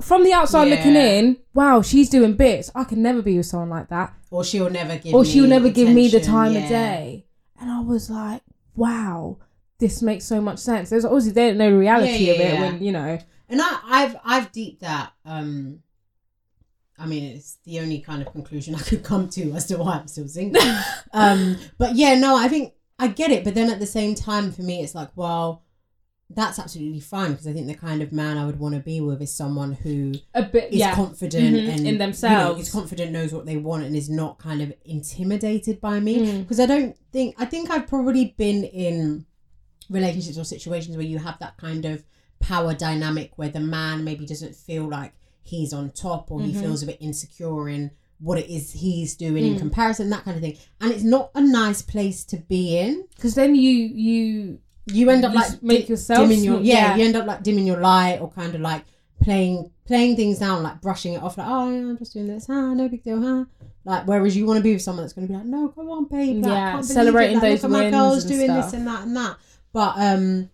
[0.00, 2.70] from the outside looking in, wow, she's doing bits.
[2.74, 5.14] I can never be with someone like that, or she'll never give.
[5.14, 6.60] or me she'll never give me the time yeah.
[6.60, 7.26] of day.
[7.60, 8.42] And I was like,
[8.74, 9.38] wow,
[9.78, 10.90] this makes so much sense.
[10.90, 13.18] There's obviously they don't know the reality Yeah, of it yeah, when you know.
[13.48, 15.12] And I, I've I've deeped that.
[15.24, 15.82] Um,
[17.00, 19.92] I mean, it's the only kind of conclusion I could come to as to why
[19.98, 20.62] I'm still single.
[21.12, 23.42] um, but yeah, no, I think I get it.
[23.44, 25.62] But then at the same time, for me, it's like, well,
[26.32, 29.00] that's absolutely fine because I think the kind of man I would want to be
[29.00, 30.94] with is someone who A bit, is yeah.
[30.94, 32.56] confident Mhm, and in You themselves.
[32.56, 36.18] know, is confident, knows what they want, and is not kind of intimidated by me.
[36.20, 36.38] Mm.
[36.42, 39.26] Because I don't think I think I've probably been in
[39.88, 42.04] relationships or situations where you have that kind of
[42.38, 45.12] power dynamic where the man maybe doesn't feel like
[45.50, 46.60] he's on top or he Mhm.
[46.60, 49.58] feels a bit insecure in what it is he's doing in Mm.
[49.58, 50.56] comparison, that kind of thing.
[50.80, 53.04] And it's not a nice place to be in.
[53.16, 56.74] Because then you you You end up You like make di- yourself dimming your yeah,
[56.74, 56.96] yeah.
[56.96, 58.84] You end up like dimming your light or kind of like
[59.22, 62.46] playing playing things down, like brushing it off, like oh yeah, I'm just doing this,
[62.46, 63.44] huh no big deal, huh?
[63.84, 65.88] Like whereas you want to be with someone that's going to be like, no, come
[65.90, 67.40] on, babe, like, Yeah, celebrating it.
[67.42, 68.64] Like, those look at my wins girls doing stuff.
[68.64, 69.36] this and that and that.
[69.72, 70.50] But um,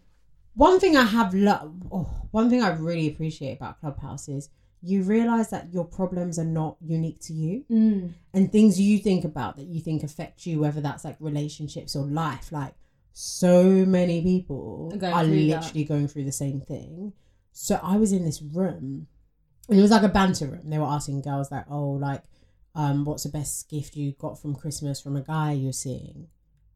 [0.55, 4.49] one thing I have lo- oh, one thing I really appreciate about Clubhouse is
[4.87, 9.25] you realize that your problems are not unique to you mm, and things you think
[9.25, 12.75] about that you think affect you, whether that's like relationships or life, like
[13.13, 15.63] so many people Are through that.
[15.63, 17.15] literally going through the same thing.
[17.53, 19.07] So I was in this room,
[19.69, 20.69] and it was like a banter room.
[20.69, 22.23] They were asking girls like, "Oh, like,
[22.75, 26.29] um, what's the best gift you got from Christmas from a guy you're seeing?"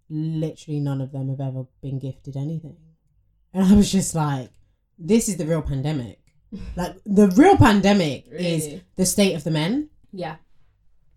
[0.08, 2.78] Literally, none of them have ever been gifted anything,
[3.52, 4.50] and I was just like,
[4.98, 6.19] "This is the real pandemic."
[6.76, 9.88] Like the real pandemic is the state of the men.
[10.12, 10.36] yeah.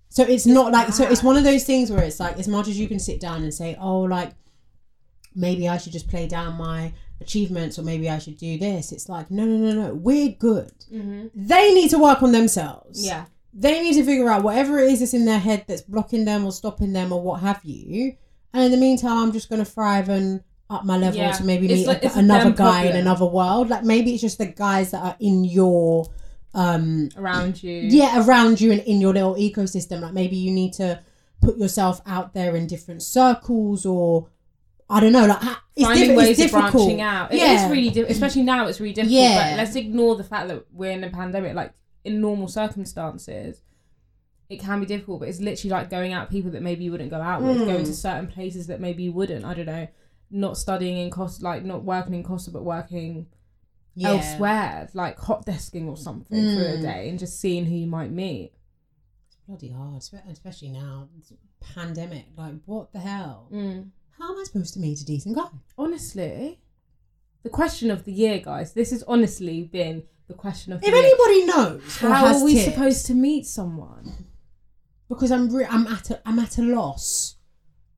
[0.10, 2.68] So it's, not like so it's one of those things where it's like as much
[2.68, 4.34] as you can sit down and say, oh, like
[5.34, 8.92] maybe I should just play down my achievements or maybe I should do this.
[8.92, 9.94] It's like no, no, no, no.
[9.96, 10.72] We're good.
[10.94, 11.28] Mm-hmm.
[11.34, 13.04] They need to work on themselves.
[13.04, 13.26] Yeah.
[13.56, 16.46] They need to figure out whatever it is that's in their head that's blocking them
[16.46, 18.16] or stopping them or what have you.
[18.54, 21.32] And in the meantime, I'm just gonna thrive and up my level Yeah.
[21.34, 23.70] to maybe It's meet like- a- another guy in another world.
[23.70, 26.06] Like maybe it's just the guys that are in your
[26.56, 27.74] um Around you.
[27.74, 31.00] yeah around you and in your little ecosystem like maybe you need to
[31.42, 34.28] put yourself out there in different circles or
[34.88, 35.42] i don't know like
[35.76, 37.32] it's, Finding diff- ways it's of branching out.
[37.34, 37.72] It is Yeah.
[37.72, 39.20] really, di- especially now, it's really difficult.
[39.20, 39.50] Yeah.
[39.54, 41.56] But let's ignore the fact that we're in a pandemic.
[41.56, 41.74] Like
[42.04, 43.64] in normal circumstances,
[44.50, 45.22] it can be difficult.
[45.22, 47.66] But it's literally like going out people that maybe you wouldn't go out with, Mm.
[47.66, 49.44] going to certain places that maybe you wouldn't.
[49.46, 49.88] I don't know.
[50.36, 53.28] Not studying in Costa, like not working in Costa, but working
[53.96, 54.10] yeah.
[54.10, 56.82] elsewhere, like hot desking or something for a Mm.
[56.82, 58.52] day, and just seeing who you might meet.
[59.28, 61.36] it's bloody hard especially now it's a
[61.74, 63.90] pandemic like what the hell Mm.
[64.18, 66.60] how am i supposed to meet a decent guy Honestly,
[67.44, 68.74] the question of the year, guys.
[68.74, 70.96] This has honestly been the question of the year.
[70.96, 71.12] if year.
[71.14, 74.26] anybody knows How are we tips, supposed to meet someone?
[75.10, 77.33] because i'm re- i'm at a i'm at a loss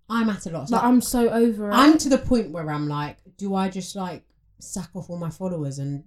[0.09, 1.73] i'm at a loss Like Like, I'm so over it.
[1.73, 4.23] I'm to the point where I'm like, do I just like
[4.59, 6.03] sack off all my followers and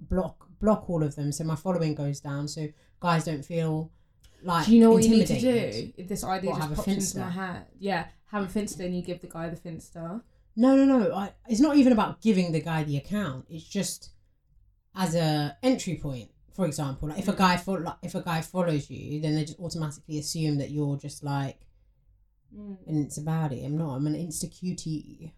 [0.00, 2.66] block block all of them so my following goes down so
[3.00, 3.92] guys don't feel
[4.42, 5.92] like do you know what you need to do?
[5.96, 7.66] If this idea What, just pops into my head.
[7.78, 10.22] Yeah, have a finsta and you give the guy the finsta.
[10.56, 11.14] No, no, no.
[11.14, 13.46] I, it's not even about giving the guy the account.
[13.48, 14.10] It's just
[14.94, 16.30] as a entry point.
[16.54, 17.38] For example, like if a mm.
[17.38, 20.96] guy fo- like if a guy follows you, then they just automatically assume that you're
[20.96, 21.60] just like,
[22.52, 23.64] and it's about it.
[23.64, 23.94] I'm not.
[23.94, 25.34] I'm an insta cutie.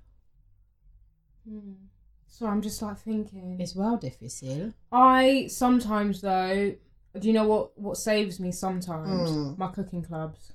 [2.27, 3.59] So I'm just like thinking.
[3.61, 4.73] It's well difficult.
[4.93, 6.75] I sometimes though,
[7.19, 9.31] do you know what what saves me sometimes?
[9.31, 9.59] Mm.
[9.59, 10.53] My cooking clubs.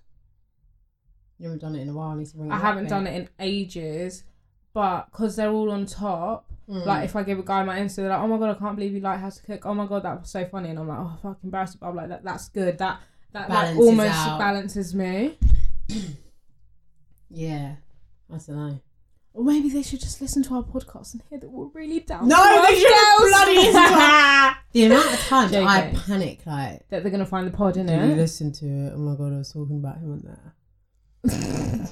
[1.37, 2.11] You haven't done it in a while.
[2.11, 4.23] I need to bring I haven't done it in ages,
[4.73, 6.45] but because they're all on top.
[6.69, 6.85] Mm.
[6.85, 8.75] Like if I give a guy my Insta, they're like, "Oh my god, I can't
[8.75, 10.87] believe you like how to cook." Oh my god, that was so funny, and I'm
[10.87, 12.77] like, "Oh fuck, embarrassed." But I'm like, "That that's good.
[12.79, 13.01] That
[13.33, 14.39] that Balances almost out.
[14.39, 15.37] balances me."
[17.35, 17.75] Yeah,
[18.33, 18.79] I don't know.
[19.33, 22.29] Or maybe they should just listen to our podcast and hear that we're really down.
[22.29, 25.99] No, they shouldn't bloody listen to The amount of times I Joking.
[25.99, 28.17] panic, like, that they're gonna find the pod in did you it.
[28.17, 28.93] listen to it?
[28.95, 30.53] Oh my god, I was talking about him on there.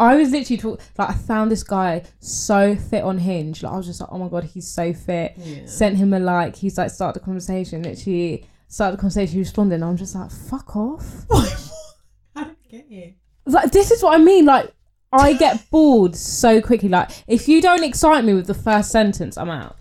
[0.00, 3.62] I was literally talk like I found this guy so fit on Hinge.
[3.62, 5.36] Like I was just like, oh my god, he's so fit.
[5.66, 6.56] Sent him a like.
[6.56, 7.82] He's like start the conversation.
[7.84, 9.34] Literally started the conversation.
[9.34, 9.76] He responded.
[9.76, 11.24] And I'm just like, fuck off.
[11.30, 13.14] I don't get it.
[13.48, 14.44] Like this is what I mean.
[14.44, 14.72] Like
[15.12, 16.88] I get bored so quickly.
[16.88, 19.76] Like if you don't excite me with the first sentence, I'm out.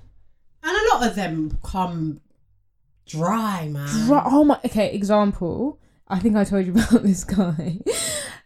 [0.63, 2.19] And a lot of them come
[3.05, 3.87] dry, man.
[4.07, 4.59] Dry- oh my.
[4.65, 5.79] Okay, example.
[6.07, 7.79] I think I told you about this guy.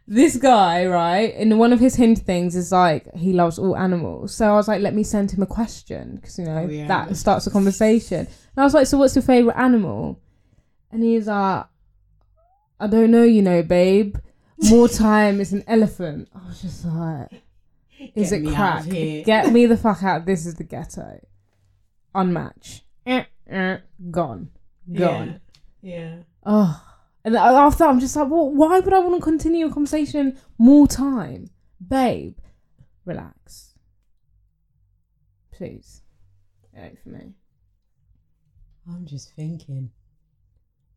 [0.08, 1.34] this guy, right?
[1.36, 4.34] In one of his Hinge things is like he loves all animals.
[4.36, 6.88] So I was like, let me send him a question because you know Oh, yeah.
[6.88, 8.20] that starts a conversation.
[8.22, 10.20] And I was like, so what's your favorite animal?
[10.92, 11.66] And he's like,
[12.80, 14.16] I don't know, you know, babe.
[14.70, 16.30] More time is an elephant.
[16.36, 17.42] I was just like,
[18.16, 18.86] is Get it me out crack?
[18.88, 19.24] of here.
[19.24, 20.26] Get me the fuck out.
[20.26, 21.20] This is the ghetto.
[22.16, 22.82] Unmatch.
[23.06, 23.78] Eh, eh,
[24.12, 24.50] gone.
[24.92, 25.40] Gone.
[25.82, 26.18] Yeah.
[26.46, 26.82] Oh,
[27.24, 29.72] and then after that, I'm just like, well, why would I want to continue a
[29.74, 31.50] conversation more time,
[31.86, 32.38] babe?
[33.06, 33.74] Relax,
[35.52, 36.02] please.
[36.74, 37.34] It ain't for me.
[38.88, 39.92] I'm just thinking.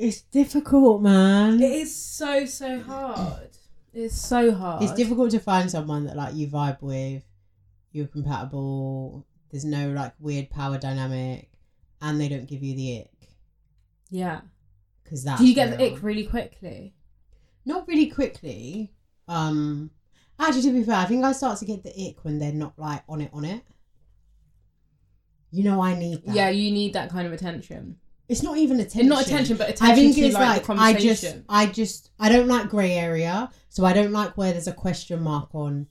[0.00, 1.62] it's difficult, man.
[1.62, 3.50] It is so so hard.
[3.92, 4.82] It's so hard.
[4.82, 7.22] It's difficult to find someone that like you vibe with,
[7.92, 11.50] you're compatible, there's no like weird power dynamic,
[12.00, 13.28] and they don't give you the ick
[14.10, 14.40] Yeah.
[15.02, 15.38] because that.
[15.38, 16.94] Do you get the ick really quickly?
[17.64, 18.92] Not really quickly.
[19.28, 19.90] Um,
[20.38, 22.78] actually, to be fair, I think I start to get the ick when they're not
[22.78, 23.62] like on it on it.
[25.50, 26.34] You know, I need that.
[26.34, 27.96] Yeah, you need that kind of attention.
[28.30, 29.08] It's not even attention.
[29.08, 32.28] Not attention, but attention I think to it's like, like, I just, I just, I
[32.28, 35.86] don't like grey area, so I don't like where there's a question mark on.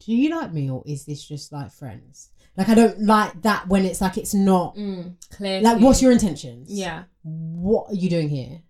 [0.00, 2.30] Do you like me, or is this just like friends?
[2.56, 4.76] Like I don't like that when it's like it's not.
[4.76, 5.60] mm, clear.
[5.62, 6.70] Like, what's your intentions?
[6.70, 7.04] yeah?
[7.22, 8.60] What are you doing here?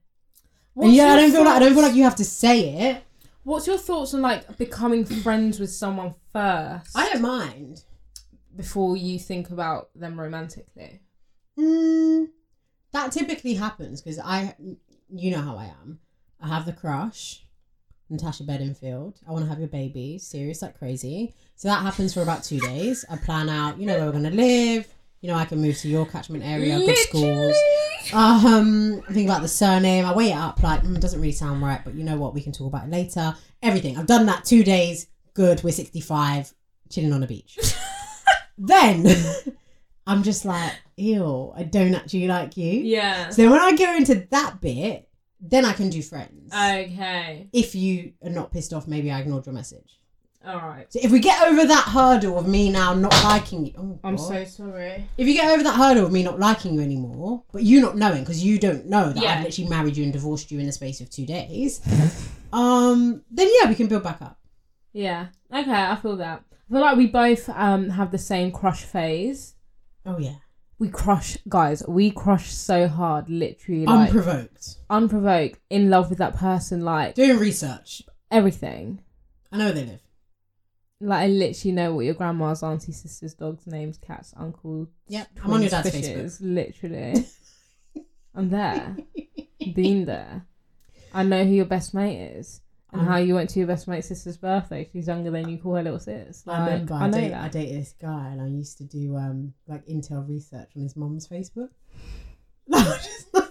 [0.75, 3.03] What's yeah, I don't feel like I don't feel like you have to say it.
[3.45, 6.91] What's your thoughts on like becoming friends with someone first?
[6.97, 7.83] I don't mind.
[8.55, 11.01] before you think about them romantically.
[11.59, 12.29] Mm,
[12.93, 14.55] that typically happens because I,
[15.11, 16.01] you know how I am.
[16.41, 17.45] I have the crush,
[18.11, 19.21] Natasha Bedingfield.
[19.27, 20.19] I want to have your baby.
[20.19, 21.35] Serious like crazy.
[21.57, 23.05] So that happens for about two days.
[23.09, 24.93] I plan out, you know, where we're gonna live.
[25.21, 27.57] You know, I can move to your catchment area, good schools.
[28.13, 30.05] Um, I think about the surname.
[30.05, 30.61] I weigh it up.
[30.61, 32.35] Like, mm, doesn't really sound right, but you know what?
[32.35, 33.37] We can talk about it later.
[33.63, 33.97] Everything.
[33.97, 34.45] I've done that.
[34.45, 35.07] Two days.
[35.35, 35.63] Good.
[35.63, 36.53] We're sixty-five,
[36.91, 37.57] chilling on a beach.
[38.59, 39.07] then
[40.07, 41.53] I'm just like, ew.
[41.57, 42.81] I don't actually like you.
[42.83, 43.31] Yeah.
[43.31, 45.09] So when I go into that bit,
[45.41, 46.53] then I can do friends.
[46.53, 47.49] Okay.
[47.53, 49.99] if you are not pissed off, maybe I ignored your message.
[50.45, 50.93] All right.
[50.93, 54.17] So if we get over that hurdle of me now not liking you, oh I'm
[54.17, 54.23] God.
[54.29, 55.09] so sorry.
[55.17, 57.97] If you get over that hurdle of me not liking you anymore, but you not
[57.97, 59.35] knowing because you don't know that Yeah.
[59.39, 61.81] I've literally married you and divorced you in the space of two days,
[62.53, 64.39] um, then yeah, we can build back up.
[64.93, 65.29] Yeah.
[65.53, 66.43] Okay, I feel that.
[66.53, 69.55] I feel like we both um have the same crush phase.
[70.05, 70.37] Oh yeah,
[70.83, 71.85] We crush, guys.
[71.87, 74.79] We crush so hard, literally, like unprovoked.
[74.91, 78.03] unprovoked, in love with that person, like Doing research.
[78.33, 79.01] everything.
[79.53, 80.01] I know where they live.
[81.01, 84.89] Like I literally know what your grandma's, auntie, sister's, dogs' names, cats, uncle.
[85.07, 87.27] Yep, I'm on your dad's fishes, Literally,
[88.35, 88.97] I'm there.
[89.77, 90.47] Been there.
[91.15, 92.61] I know who your best mate is.
[92.93, 94.89] And Um, how you went to your best mate's sister's birthday.
[94.93, 96.47] She's younger than you call her little sis.
[96.47, 97.45] Like, I remember I I, date, that.
[97.45, 100.95] I dated this guy and I used to do um like intel research on his
[100.97, 101.69] mum's Facebook.
[102.73, 103.45] I just, like,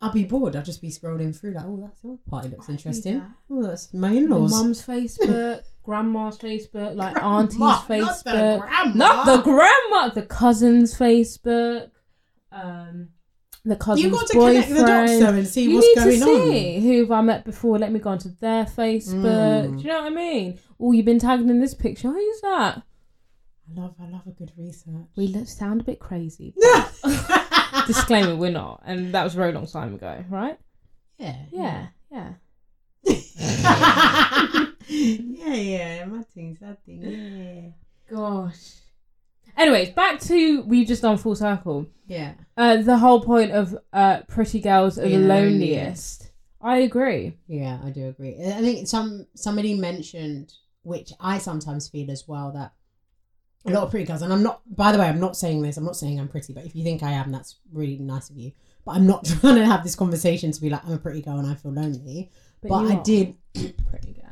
[0.00, 0.54] I'll be bored.
[0.56, 3.18] I'll just be scrolling through like, oh, that's your party looks I interesting.
[3.20, 3.30] that.
[3.50, 4.50] Oh, that's my in-laws.
[4.50, 8.92] mum's Facebook, grandma's Facebook, like Grandma, auntie's not the Facebook, grandma.
[8.94, 11.90] not the grandma, the cousin's Facebook,
[12.52, 13.08] um,
[13.68, 14.64] the cousin's you got to boyfriend.
[14.66, 16.50] connect the dots though and see you what's need going to on.
[16.52, 17.78] see who have I met before.
[17.78, 19.68] Let me go onto their Facebook.
[19.68, 19.76] Mm.
[19.76, 20.58] Do you know what I mean?
[20.80, 22.08] Oh, you've been tagged in this picture.
[22.10, 22.82] Who's that?
[23.70, 25.08] I love, I love a good research.
[25.16, 26.54] We look, sound a bit crazy.
[27.86, 30.58] Disclaimer: We're not, and that was a very long time ago, right?
[31.18, 32.32] yeah, Yeah, yeah.
[33.04, 36.04] yeah, yeah.
[36.06, 37.02] My thing's that thing.
[37.02, 37.70] Yeah,
[38.16, 38.76] Gosh.
[39.58, 41.86] Anyways, back to we've just done full circle.
[42.06, 42.34] yeah.
[42.56, 46.30] Uh, the whole point of uh, pretty girls are the loneliest.
[46.60, 47.36] I agree.
[47.46, 48.36] Yeah, I do agree.
[48.44, 52.72] I think some somebody mentioned, which I sometimes feel as well, that
[53.66, 54.62] a lot of pretty girls, and I'm not.
[54.74, 55.76] By the way, I'm not saying this.
[55.76, 58.36] I'm not saying I'm pretty, but if you think I am, that's really nice of
[58.36, 58.52] you.
[58.84, 61.38] But I'm not trying to have this conversation to be like I'm a pretty girl
[61.38, 62.30] and I feel lonely.
[62.62, 63.36] But, you I did.
[63.52, 64.24] pretty girl.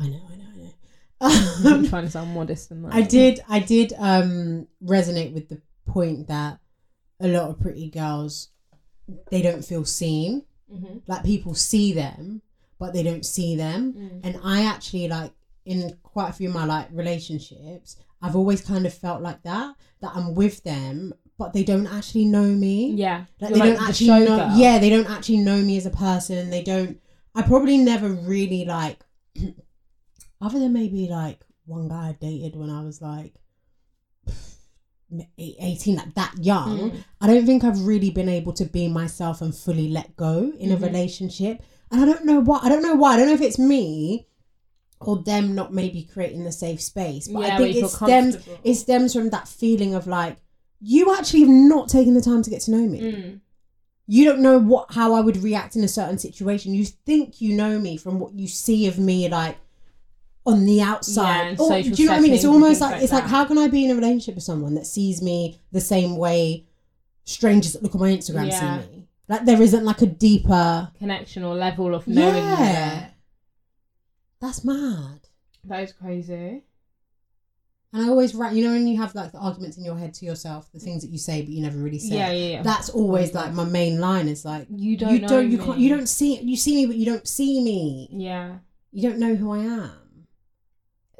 [0.00, 0.44] I know, I know, I know.
[0.46, 0.47] I'm
[1.20, 2.94] Um, trying to sound modest than that.
[2.94, 3.40] I did.
[3.48, 6.60] I did um resonate with the point that
[7.20, 8.50] a lot of pretty girls
[9.30, 10.44] they don't feel seen.
[10.72, 10.98] Mm-hmm.
[11.06, 12.42] Like people see them,
[12.78, 13.94] but they don't see them.
[13.94, 14.20] Mm.
[14.22, 15.32] And I actually like
[15.64, 19.74] in quite a few of my like relationships, I've always kind of felt like that.
[20.00, 22.92] That I'm with them, but they don't actually know me.
[22.92, 24.36] Yeah, Like You're they like don't actually know.
[24.36, 24.52] girl.
[24.54, 26.50] Yeah, they don't actually know me as a person.
[26.50, 27.00] They don't.
[27.34, 29.00] I probably never really like,
[30.40, 33.34] other than maybe like one guy I dated when I was like
[35.38, 36.90] 18 like that young.
[36.90, 37.04] Mm.
[37.20, 40.68] I don't think I've really been able to be myself and fully let go in
[40.70, 40.74] Mhm.
[40.74, 41.62] a relationship.
[41.90, 42.60] And I don't know why.
[42.62, 43.14] I don't know why.
[43.14, 44.26] I don't know if it's me
[45.00, 47.28] or them not maybe creating the safe space.
[47.28, 50.36] But yeah, I think it stems it stems from that feeling of like
[50.80, 53.00] you actually have not taken the time to get to know me.
[53.00, 53.40] Mm.
[54.06, 56.74] You don't know what how I would react in a certain situation.
[56.74, 59.56] You think you know me from what you see of me like
[60.48, 61.52] on the outside.
[61.52, 62.32] in Or- oh, do you know what I mean?
[62.32, 64.74] It's almost like, like it's like how can I be in a relationship with someone
[64.74, 66.64] that sees me the same way
[67.24, 68.80] strangers that look on my Instagram Yeah.
[68.80, 69.08] see me?
[69.28, 72.36] Like there isn't like a deeper connection or level of knowing.
[72.36, 73.08] Yeah.
[74.40, 75.20] That's mad.
[75.64, 76.62] That is crazy.
[77.92, 80.12] And I always write, you know, when you have like the arguments in your head
[80.14, 82.16] to yourself, the things that you say but you never really say.
[82.16, 82.62] Yeah, yeah, yeah.
[82.62, 84.28] That's always like my main line.
[84.28, 85.12] Is like you don't.
[85.12, 85.64] you don't, you me.
[85.64, 88.08] can't, you don't see, you see me, but you don't see me.
[88.12, 88.58] Yeah.
[88.92, 89.92] You don't know who I am.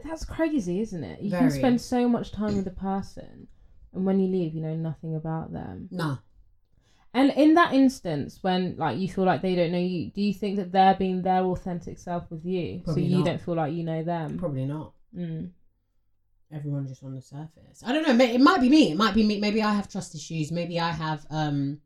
[0.04, 1.20] That's crazy, isn't it?
[1.20, 1.42] You Very.
[1.42, 3.48] can spend so much time with a person,
[3.92, 5.88] and when you leave, you know nothing about them.
[5.90, 6.18] No.
[7.14, 10.32] And in that instance, when like you feel like they don't know you, do you
[10.34, 13.24] think that they're being their authentic self with you, Probably so you not.
[13.26, 14.38] don't feel like you know them?
[14.38, 14.92] Probably not.
[15.16, 15.50] Mm.
[16.52, 17.82] Everyone just on the surface.
[17.84, 18.24] I don't know.
[18.24, 18.92] It might be me.
[18.92, 19.40] It might be me.
[19.40, 20.52] Maybe I have trust issues.
[20.52, 21.26] Maybe I have.
[21.30, 21.80] um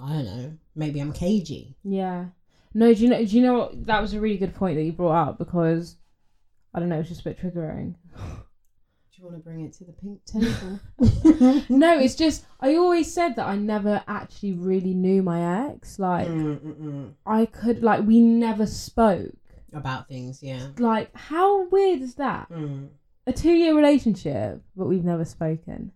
[0.00, 0.52] I don't know.
[0.76, 1.76] Maybe I'm cagey.
[1.82, 2.26] Yeah.
[2.74, 3.18] No, do you know?
[3.24, 3.86] Do you know what?
[3.86, 5.96] That was a really good point that you brought up because
[6.74, 6.98] I don't know.
[7.00, 7.94] It's just a bit triggering.
[8.16, 11.64] Do you want to bring it to the pink table?
[11.76, 15.98] no, it's just I always said that I never actually really knew my ex.
[15.98, 17.14] Like Mm.
[17.26, 19.34] I could like we never spoke.
[19.72, 20.68] About things, yeah.
[20.78, 22.48] Like how weird is that?
[22.50, 22.90] Mm.
[23.26, 25.90] A two year relationship, but we've never spoken.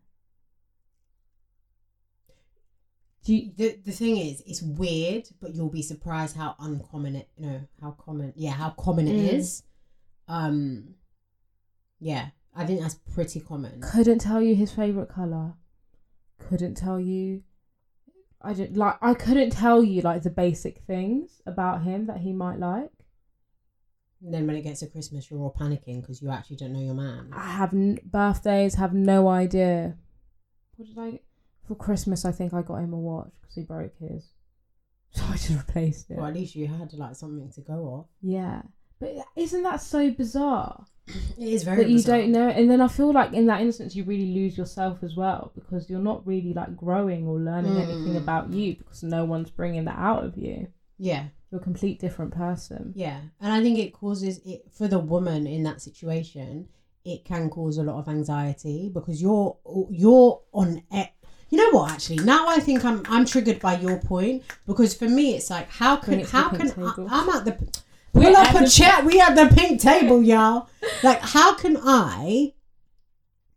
[3.11, 7.29] Do you, The the thing is, it's weird, but you'll be surprised how uncommon it.
[7.37, 8.33] You know how common.
[8.37, 9.33] Yeah, how common it Mm.
[9.35, 9.63] is.
[10.29, 10.95] Um.
[12.01, 13.81] Yeah, I think that's pretty common.
[13.81, 15.55] couldn't tell you his favorite color.
[16.39, 17.43] Couldn't tell you.
[18.41, 18.97] I didn't like.
[19.01, 22.91] I couldn't tell you like the basic things about him that he might like.
[24.21, 26.81] And then when it gets to Christmas, you're all panicking because you actually don't know
[26.81, 27.31] your man.
[27.33, 28.75] I have n- birthdays.
[28.75, 29.97] Have no idea.
[30.77, 31.21] What did I
[31.67, 32.25] for Christmas?
[32.25, 34.31] I think I got him a watch because he broke his,
[35.11, 36.17] so I just replaced it.
[36.17, 38.07] Well, at least you had like something to go off.
[38.23, 38.63] Yeah,
[39.01, 40.85] but isn't that so bizarre?
[41.37, 42.19] It is very that you bizarre.
[42.19, 45.17] don't know and then i feel like in that instance you really lose yourself as
[45.17, 48.19] well because you're not really like growing or learning anything Mm.
[48.23, 52.33] about you because no one's bringing that out of you Yeah, you're a complete different
[52.33, 56.69] person yeah, and I think it causes it for the woman in that situation.
[57.05, 59.57] It can cause a lot of anxiety because you're
[59.91, 60.83] you're on.
[61.53, 61.93] You know what?
[61.93, 65.69] Actually, now I think I'm I'm triggered by your point because for me it's like
[65.71, 66.95] how can how can I.
[67.11, 67.55] I'm at the
[68.15, 69.05] We're up at a the- chair.
[69.05, 70.71] We at the pink table, y'all.
[71.03, 72.55] Like how can I?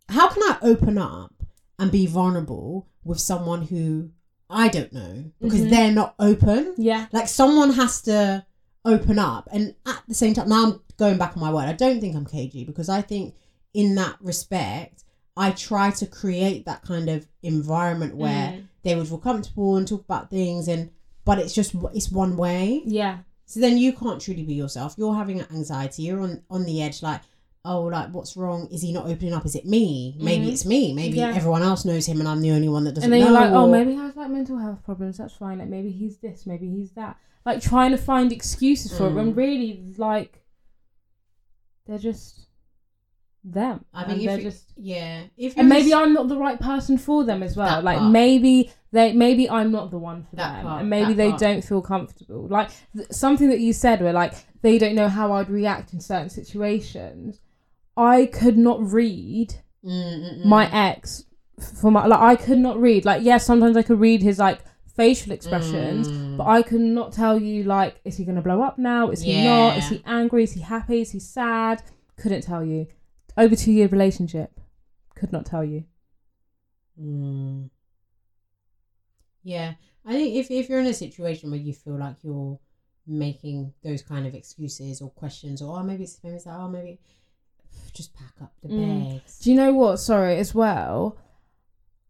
[0.10, 1.34] How can I open up
[1.80, 4.12] and be vulnerable with someone who
[4.50, 5.70] I don't know because Mhm.
[5.70, 6.76] they're not open?
[6.78, 8.46] yeah Like someone has to
[8.84, 11.70] open up, and at the same time, now I'm going back on my word.
[11.70, 13.36] I don't think I'm cagey because I think
[13.74, 15.05] in that respect,
[15.38, 18.64] I try to create that kind of environment where Mm.
[18.84, 20.90] they would feel comfortable and talk about things, and
[21.26, 22.82] but it's just it's one way.
[22.86, 24.96] yeah So then you can't truly be yourself.
[24.98, 26.04] You're having anxiety.
[26.04, 27.22] You're on on the edge, like.
[27.68, 28.68] Oh, like what's wrong?
[28.70, 29.44] Is he not opening up?
[29.44, 30.16] Is it me?
[30.20, 30.52] Maybe Mhm.
[30.52, 30.94] it's me.
[30.94, 31.34] Maybe Yeah.
[31.34, 33.26] everyone else knows him, and I'm the only one that doesn't and then know.
[33.32, 36.18] you're like oh maybe he has like mental health problems that's fine like maybe he's
[36.20, 39.38] this maybe he's that like trying to find excuses for it when Mm.
[39.38, 40.46] really like
[41.88, 42.45] they're just
[43.48, 46.60] them I mean, think they're just yeah, if and maybe s- I'm not the right
[46.60, 47.82] person for them as well.
[47.84, 48.12] Like part.
[48.12, 51.42] maybe they, maybe I'm not the one for That them, part, and maybe they part.
[51.42, 52.48] don't feel comfortable.
[52.48, 54.34] Like th- something that you said, where like
[54.64, 57.40] they don't know how I'd react in certain situations.
[57.96, 59.54] I could not read
[59.86, 60.46] Mm, mm, mm.
[60.46, 61.26] my ex
[61.80, 63.06] for my like I could not read.
[63.06, 64.60] Like yes, sometimes I could read his like
[64.98, 66.38] facial expressions, Mm.
[66.38, 69.12] but I could not tell you like is he gonna blow up now?
[69.12, 69.78] Is he not?
[69.78, 70.44] Is he angry?
[70.46, 71.02] Is he happy?
[71.02, 71.84] Is he sad?
[72.18, 72.88] Couldn't tell you.
[73.38, 74.60] Over two year relationship,
[75.16, 75.84] could not tell you.
[77.02, 77.70] Mm.
[79.44, 79.74] Yeah,
[80.06, 82.60] I think if if you're in a situation where you feel like you're
[83.08, 86.70] making those kind of excuses or questions, or oh maybe it's maybe it's like oh
[86.70, 87.00] maybe
[87.94, 89.14] just pack up the Mm.
[89.20, 89.40] bags.
[89.40, 89.98] Do you know what?
[89.98, 91.18] Sorry, as well.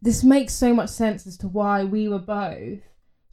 [0.02, 2.80] This makes so much sense as to why we were both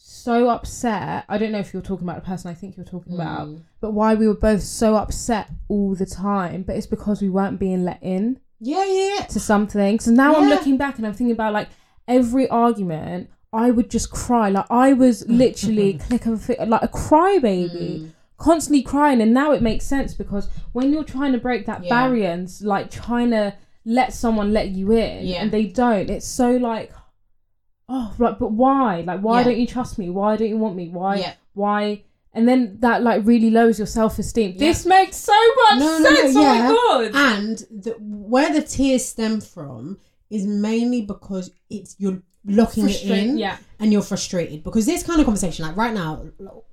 [0.04, 1.24] so upset.
[1.28, 3.60] I don't know if you're talking about the person I think you're talking about, Mm.
[3.80, 6.62] but why we were both so upset all the time.
[6.64, 9.24] But it's because we weren't being let in Yeah, yeah, yeah.
[9.26, 10.00] to something.
[10.00, 11.68] So now I'm looking back and I'm thinking about like
[12.08, 13.30] every argument.
[13.52, 14.48] I would just cry.
[14.48, 18.10] Like I was literally click of a like a crybaby Mm.
[18.38, 21.90] constantly crying and now it makes sense because when you're trying to break that Yeah.
[21.90, 25.42] barrier and like trying to let someone let you in Yeah.
[25.42, 26.90] and they don't it's so like
[27.88, 29.44] oh like but why like why Yeah.
[29.44, 31.34] don't you trust me why don't you want me why Yeah.
[31.54, 32.02] why
[32.34, 34.58] and then that like really lowers your self-esteem Yeah.
[34.68, 35.32] this makes so
[35.70, 36.40] much No, no, no, sense yeah.
[36.72, 39.98] oh my god And the, where the tears stem from
[40.32, 43.38] is mainly because it's you're locking it in.
[43.38, 46.24] yeah and you're frustrated because this kind of conversation, like right now,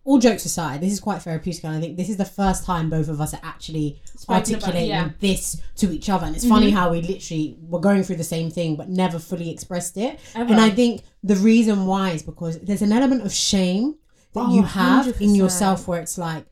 [0.03, 2.89] all jokes aside, this is quite therapeutic, and I think this is the first time
[2.89, 5.10] both of us are actually Spoken about, articulating yeah.
[5.20, 6.26] this to each other.
[6.28, 6.76] And it's funny Mhm.
[6.76, 10.20] how we literally were going through the same thing but never fully expressed it.
[10.36, 10.51] Ever.
[10.51, 13.95] And I think the reason why is because there's an element of shame
[14.34, 15.36] that Oh, you have in 100%.
[15.38, 16.45] yourself where it's like,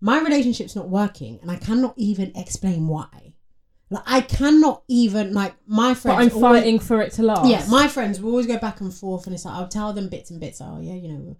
[0.00, 3.25] my relationship's not working, and I cannot even explain why.
[3.90, 6.16] Like I cannot even like my friends.
[6.32, 8.80] but i'm always- fighting for it to last yeah, my friends will always go back
[8.80, 10.60] and forth, and it's like I'll tell them bits and bits.
[10.60, 11.36] Oh, yeah, you know,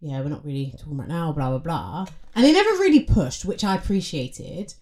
[0.00, 2.06] yeah, we're not really talking right now, blah blah blah.
[2.34, 4.74] And they never really pushed, which I appreciated.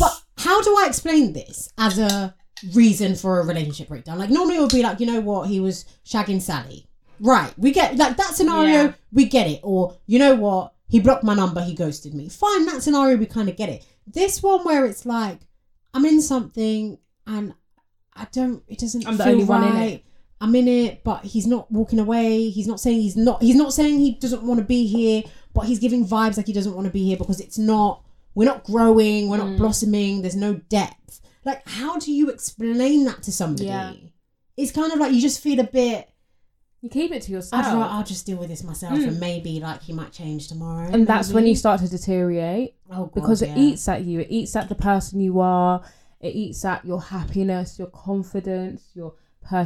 [0.00, 2.34] But how do I explain this as a
[2.74, 4.18] reason for a relationship breakdown.
[4.18, 6.86] Like normally it would be like, you know what, he was shagging Sally.
[7.20, 7.52] Right.
[7.56, 8.92] We get like that scenario, Yeah.
[9.12, 9.60] we get it.
[9.62, 12.28] Or you know what, he blocked my number, he ghosted me.
[12.28, 13.84] Fine, that scenario we kind of get it.
[14.06, 15.40] This one where it's like,
[15.94, 17.54] I'm in something and
[18.14, 20.04] I don't it doesn't I'm the feel only one in right.
[20.40, 22.48] I'm in it, but he's not walking away.
[22.50, 25.22] He's not saying he's not he's not saying he doesn't want to be here,
[25.52, 28.44] but he's giving vibes like he doesn't want to be here because it's not we're
[28.44, 29.58] not growing, we're not Mm.
[29.58, 31.20] blossoming, there's no depth.
[31.44, 33.66] Like how do you explain that to somebody?
[33.66, 33.94] Yeah.
[34.56, 36.08] It's kind of like you just feel a bit
[36.80, 37.64] You keep it to yourself.
[37.66, 39.08] I'd rather, I'll just deal with this myself Mm.
[39.08, 40.88] and maybe like he might change tomorrow.
[40.92, 41.50] and that's when maybe.
[41.50, 43.48] you start to deteriorate oh, God, because yeah.
[43.48, 44.20] it eats at you.
[44.20, 45.82] It eats at the person you are.
[46.20, 49.14] It eats at your happiness, your confidence, your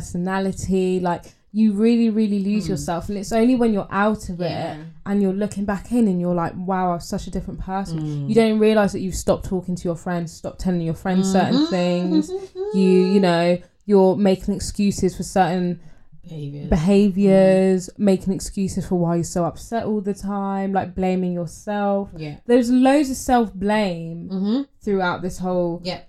[0.06, 1.00] personality.
[1.00, 2.70] Like you really, really lose Mm.
[2.70, 4.74] yourself, and it's only when you're out of Yeah.
[4.76, 8.00] it and you're looking back in and you're like, "Wow, I'm such a different person."
[8.00, 8.28] Mm.
[8.30, 11.66] You don't realize that you've stopped talking to your friends, stopped telling your friends certain
[11.66, 11.68] Mhm.
[11.68, 12.30] things.
[12.74, 12.80] You,
[13.14, 15.80] you know, you're making excuses for certain
[16.22, 16.68] behaviors.
[16.70, 22.10] behaviors, making excuses for why you're so upset all the time, like blaming yourself.
[22.16, 22.36] yeah.
[22.46, 24.62] There's loads of self blame Mm-hmm.
[24.80, 26.02] throughout this whole Yeah.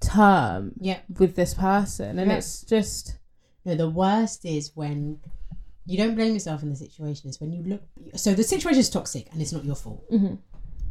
[0.00, 0.98] term Yeah.
[1.18, 2.36] with this person, and Yeah.
[2.38, 3.16] it's just
[3.66, 5.18] No, the worst is when
[5.84, 7.28] you don't blame yourself in the situation.
[7.28, 7.82] Is when you look.
[8.16, 10.10] So the situation is toxic and it's not your fault.
[10.10, 10.38] mhm,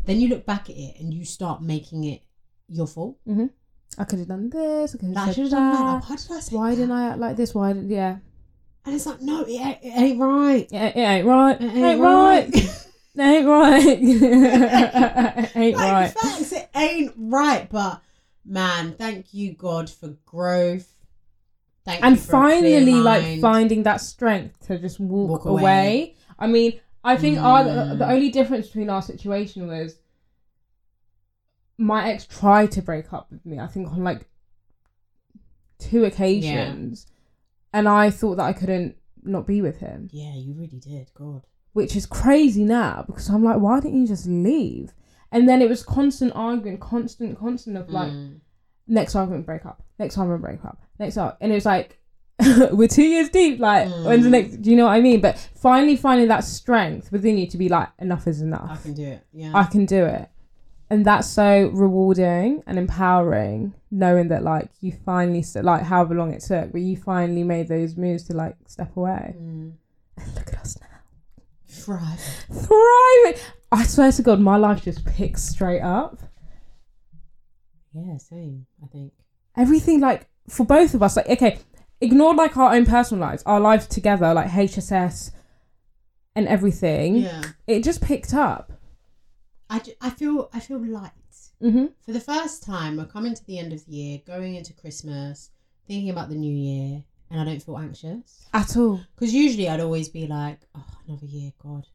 [0.05, 2.21] Then you look back at it and you start making it
[2.67, 3.17] your fault.
[3.27, 3.49] mhm.
[3.97, 4.93] I could have done this.
[4.93, 5.79] I could have have done that.
[6.07, 6.09] that.
[6.09, 6.75] Like, Why did I say Why that?
[6.75, 7.55] didn't I act like this?
[7.55, 8.17] Why did yeah?
[8.85, 10.67] And it's like, no, it, ain't- it ain't right.
[10.71, 11.61] It, it ain't right.
[11.61, 12.49] It It ain't, right.
[12.53, 13.99] It ain't right.
[14.01, 16.11] it ain't like, right.
[16.13, 17.69] facts, it ain't right.
[17.69, 18.01] But
[18.45, 20.91] man, thank you God for growth.
[21.85, 25.61] Thank and for finally like finding that strength to just walk, Walk away.
[25.61, 26.15] away.
[26.37, 27.97] i mean i think our, the, Mm.
[27.99, 29.95] the only difference between our situation was
[31.77, 34.27] my ex tried to break up with me i think on like
[35.79, 37.07] two occasions
[37.73, 41.11] and i thought that i couldn't not be with him Yeah, you really did.
[41.13, 41.45] God.
[41.73, 44.93] which is crazy now because i'm like why didn't you just leave
[45.31, 48.39] and then it was constant arguing constant constant of like Mm.
[48.87, 51.97] next argument break up next argument break up next up and it was like
[52.71, 54.31] we're two years deep like when's the Mm.
[54.31, 57.57] next do you know what i mean but finally finding that strength within you to
[57.57, 58.69] be like enough is enough.
[58.71, 59.25] I can do it.
[59.33, 59.51] Yeah.
[59.53, 60.29] i can do it
[60.89, 66.33] and that's so rewarding and empowering knowing that like you finally st- like however long
[66.33, 69.73] it took but you finally made those moves to like step away Mm.
[70.35, 70.87] look at us now
[71.67, 72.19] Thrive.
[72.51, 73.39] thriving
[73.71, 76.17] i swear to god my life just picks straight up
[77.93, 78.65] Yeah, same.
[78.83, 79.13] I think.
[79.57, 81.59] everything like for both of us like okay
[82.01, 85.31] ignore like our own personal lives our lives together like hss
[86.35, 87.43] and everything Yeah.
[87.67, 88.71] it just picked up
[89.69, 91.11] I, I feel I feel light
[91.61, 91.87] mm-hmm.
[92.03, 92.97] for the first time.
[92.97, 95.51] We're coming to the end of the year, going into Christmas,
[95.87, 98.47] thinking about the new year, and I don't feel anxious.
[98.53, 101.87] at all Because usually I'd always be like, oh, another year, God.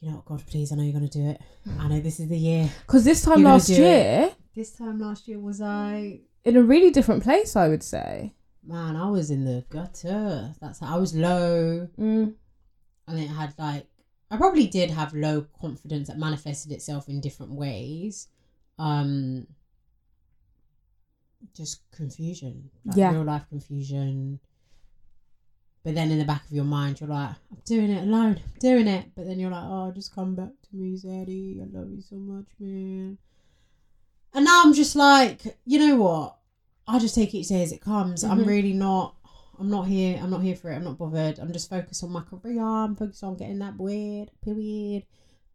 [0.00, 1.40] You know what, God, please, I know you're gonna do it.
[1.80, 2.70] I know this is the year.
[2.86, 3.78] because this time You're last do it.
[3.78, 8.32] year This time last year was I in a really different place i would say
[8.66, 10.54] man, I was in the gutter.
[10.60, 11.88] That's how I was low.
[11.98, 12.34] mm.
[13.08, 13.86] and it had like
[14.30, 18.28] I probably did have low confidence that manifested itself in different ways.
[18.78, 19.46] Um
[21.54, 22.70] just confusion.
[22.84, 23.12] Like Yeah.
[23.12, 24.40] real life confusion.
[25.84, 28.58] But then in the back of your mind you're like, I'm doing it alone, I'm
[28.58, 29.12] doing it.
[29.14, 31.60] But then you're like, Oh, just come back to me, Zaddy.
[31.62, 33.18] I love you so much, man.
[34.34, 36.36] And now I'm just like, you know what?
[36.88, 38.22] I'll just take each day as it comes.
[38.22, 38.46] I'm Mhm.
[38.46, 39.15] really not
[39.58, 40.18] I'm not here.
[40.22, 40.76] I'm not here for it.
[40.76, 41.38] I'm not bothered.
[41.38, 42.62] I'm just focused on my career.
[42.62, 45.04] I'm focused on getting that weird period.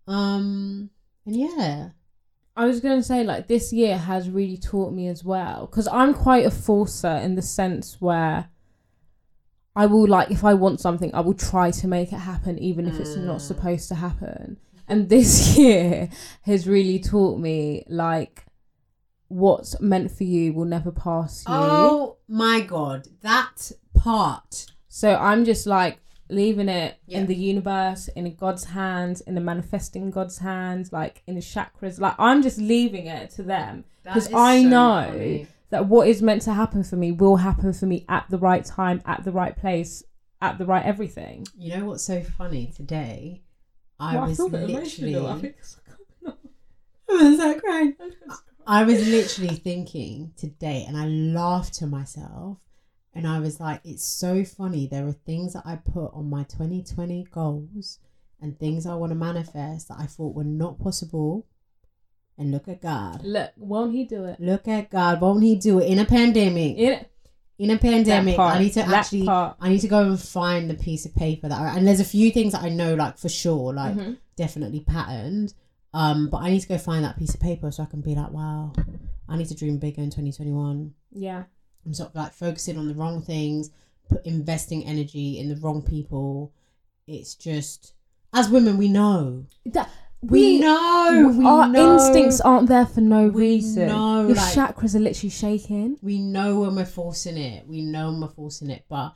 [0.08, 0.90] Um,
[1.26, 1.90] and yeah,
[2.56, 5.88] i was going to say like this year has really taught me as well because
[5.90, 8.50] i'm quite a forcer in the sense where
[9.74, 12.88] I will like if I want something, I will try to make it happen even
[12.90, 13.42] if it's not Mm.
[13.42, 14.58] supposed to happen.
[14.86, 16.10] And this year
[16.42, 18.46] has really taught me like
[19.30, 21.54] what's meant for you will never pass you.
[21.56, 23.72] Oh my god, that
[24.04, 24.66] part.
[24.88, 26.00] So I'm just like
[26.30, 27.20] leaving it Yeah.
[27.20, 32.00] in the universe, in God's hands, in the manifesting God's hands, like in the chakras.
[32.00, 35.48] Like I'm just leaving it to them because I so know funny.
[35.70, 38.66] that what is meant to happen for me will happen for me at the right
[38.66, 40.04] time, at the right place,
[40.42, 41.46] at the right everything.
[41.58, 43.42] You know what's so funny today?
[44.00, 45.16] I Well, was bit literally.
[45.18, 46.38] I think it's coming
[47.10, 47.96] was that crying?
[48.66, 52.58] I was literally thinking today, and I laughed to myself,
[53.14, 54.88] and I was like, "It's so funny.
[54.88, 58.00] There are things that I put on my 2020 goals,
[58.42, 61.46] and things I want to manifest that I thought were not possible
[62.38, 63.24] And look at God.
[63.24, 64.40] Look, won't he do it?
[64.40, 65.22] Look at God.
[65.22, 66.76] Won't He do it in a pandemic?
[66.78, 67.06] In
[67.60, 69.58] In a pandemic, I need to that actually, part.
[69.60, 71.60] I need to go and find the piece of paper that.
[71.62, 74.18] I, and there's a few things that I know, like for sure, like Mhm.
[74.38, 75.54] definitely patterned.
[75.94, 78.16] Um, but I need to go find that piece of paper so I can be
[78.16, 78.74] like, wow,
[79.28, 80.96] I need to dream bigger in 2021.
[81.12, 81.44] Yeah.
[81.86, 83.70] I'm sort of like focusing on the wrong things,
[84.10, 86.54] put, investing energy in the wrong people.
[87.08, 87.94] It's just,
[88.34, 89.46] as women, we know.
[89.66, 89.90] That,
[90.22, 91.34] We, know.
[91.38, 91.94] We our know.
[91.96, 93.88] instincts aren't there for no We reason.
[93.88, 95.98] know, Your like- chakras are literally shaking.
[96.02, 97.68] We know when we're forcing it.
[97.68, 98.86] We know when we're forcing it.
[98.88, 99.14] But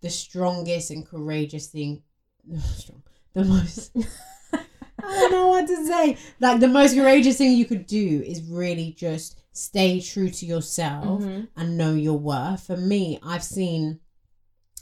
[0.00, 2.02] the strongest and courageous thing,
[2.76, 3.02] strong,
[3.32, 3.90] the most.
[4.52, 4.60] I
[5.04, 6.16] don't know what to say.
[6.40, 11.22] Like the most courageous thing you could do is really just stay true to yourself
[11.22, 11.48] Mhm.
[11.56, 12.62] and know your worth.
[12.64, 14.00] For me, I've seen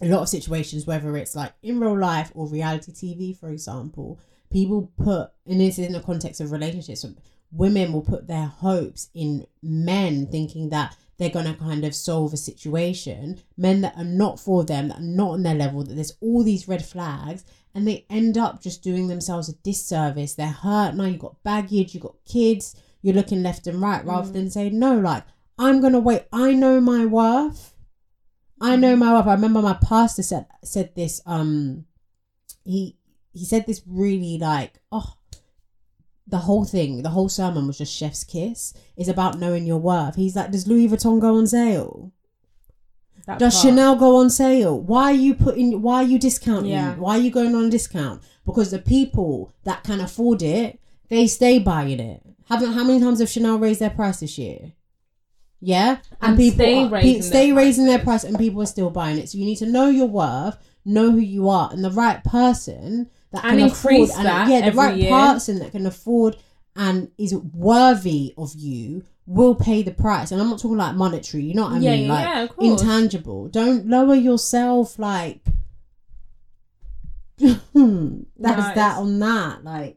[0.01, 4.19] a lot of situations, whether it's like in real life or reality TV, for example,
[4.51, 7.05] people put, and this is in the context of relationships,
[7.53, 12.33] women will put their hopes in men thinking that they're going to kind of solve
[12.33, 15.95] a situation, men that are not for them, that are not on their level, that
[15.95, 20.35] there's all these red flags, and they end up just doing themselves a disservice.
[20.35, 20.97] They're hurt.
[20.97, 22.75] Now you've got baggage, you've got kids,
[23.05, 25.25] you're looking left and right rather than saying, no, like,
[25.59, 26.23] I'm going to wait.
[26.33, 27.75] I know my worth.
[28.63, 29.27] I know my worth.
[29.27, 31.21] I remember my pastor said said this.
[31.27, 31.85] Um,
[32.65, 32.97] he
[33.35, 35.19] he said this really like oh,
[36.27, 38.73] the whole thing, the whole sermon was just chef's kiss.
[38.97, 40.17] It's about knowing your worth.
[40.17, 42.11] He's like, does Louis Vuitton go on sale?
[43.27, 43.67] That Does part.
[43.67, 44.81] Chanel go on sale?
[44.81, 45.83] Why are you putting?
[45.83, 46.71] Why are you discounting?
[46.73, 46.95] Yeah.
[46.95, 48.23] Why are you going on a discount?
[48.47, 50.81] Because the people that can afford it,
[51.11, 52.23] they stay buying it.
[52.49, 54.73] Haven't how many times have Chanel raised their price this year?
[55.61, 58.67] Yeah, And people stay are- pe- raising stay their raising their price, and people are
[58.67, 59.31] still buying it.
[59.31, 63.09] So you need to know your worth, know who you are, and the right person
[63.31, 65.11] that And can afford, that and, yeah, the right year.
[65.11, 66.37] person that can afford
[66.77, 70.31] and is worthy of you will pay the price.
[70.33, 71.45] And I'm not talking like monetary.
[71.45, 72.07] You know what I Yeah, mean?
[72.09, 72.83] yeah, like yeah, of course.
[72.83, 73.49] intangible.
[73.49, 74.99] Don't lower yourself.
[74.99, 75.41] Like
[77.39, 79.65] that's No, hmm, that on that.
[79.65, 79.97] Like,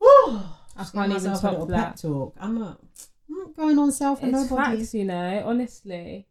[0.80, 1.76] I can't even top that.
[1.76, 2.36] pep talk.
[2.40, 2.80] I'm not.
[3.28, 4.78] I'm not going on self and It's nobody.
[4.78, 6.26] facts, you know, honestly.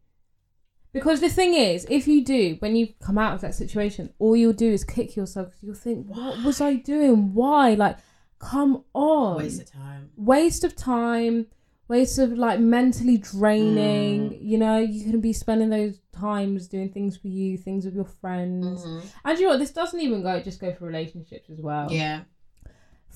[0.91, 4.35] Because the thing is, if you do, when you come out of that situation, all
[4.35, 7.33] you'll do is kick yourself you'll think, what was I doing?
[7.35, 7.75] Why?
[7.75, 7.97] Like,
[8.39, 9.37] come on.
[9.37, 10.09] Waste of time.
[10.17, 11.45] waste of time,
[11.87, 14.31] waste of like mentally draining.
[14.31, 14.37] Mm.
[14.41, 18.05] You know, you can be spending those times doing things for you, things with your
[18.05, 18.83] friends.
[19.23, 19.59] And you know what?
[19.59, 21.91] This doesn't even go just go for relationships as well.
[21.91, 22.21] Yeah.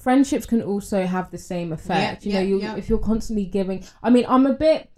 [0.03, 2.25] Friendships can also have the same effect.
[2.25, 2.75] Yeah, you know, yeah, you yeah.
[2.75, 3.83] if you're constantly giving.
[4.01, 4.89] I mean, I'm a bit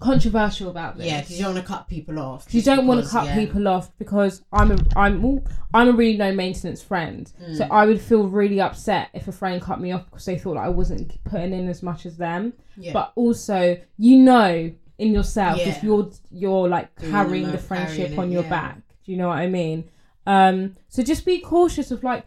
[0.00, 1.06] controversial about this.
[1.06, 2.54] Yeah, because you don't want to cut people off.
[2.54, 3.34] you don't want to cut yeah.
[3.34, 5.44] people off because I'm a I'm ooh,
[5.74, 7.28] I'm a really low maintenance friend.
[7.54, 7.70] So Mm.
[7.70, 10.64] I would feel really upset if a friend cut me off because they thought that
[10.64, 12.52] I wasn't putting in as much as them.
[12.76, 12.92] Yeah.
[12.92, 15.68] But also, you know in yourself Yeah.
[15.68, 18.50] if you're you're like Doing carrying the friendship carrying on it, your yeah.
[18.50, 18.74] back.
[19.04, 19.90] Do you know what I mean?
[20.26, 22.24] Um so just be cautious of like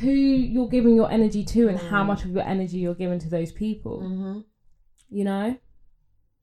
[0.00, 2.06] who you're giving your energy to and how Mm.
[2.06, 4.00] much of your energy you're giving to those people.
[4.02, 4.44] Mhm.
[5.10, 5.56] you know?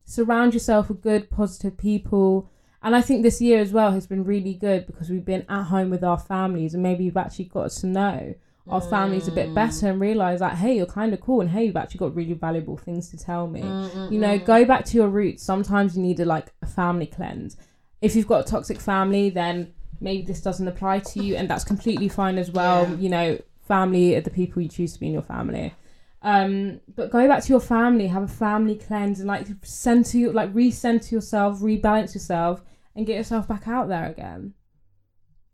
[0.05, 2.49] Surround yourself with good positive people.
[2.83, 5.63] And i think this year as well has been really good because we've been at
[5.65, 8.35] home with our families and maybe we've actually got to know
[8.67, 9.55] our families a bit Mm.
[9.55, 12.33] better and realize that hey you're kind of cool and hey you've actually got really
[12.33, 13.61] valuable things to tell me.
[13.61, 15.43] Mm, you know go back to your roots.
[15.43, 17.57] Sometimes you need a like a family cleanse.
[18.01, 21.63] If you've got a toxic family then maybe this doesn't apply to you and that's
[21.63, 22.95] completely fine as well Yeah.
[22.97, 25.73] you know family are the people you choose to be in your family
[26.21, 30.31] um but go back to your family have a family cleanse and like center you
[30.31, 32.61] like recenter yourself rebalance yourself
[32.95, 34.53] and get yourself back out there again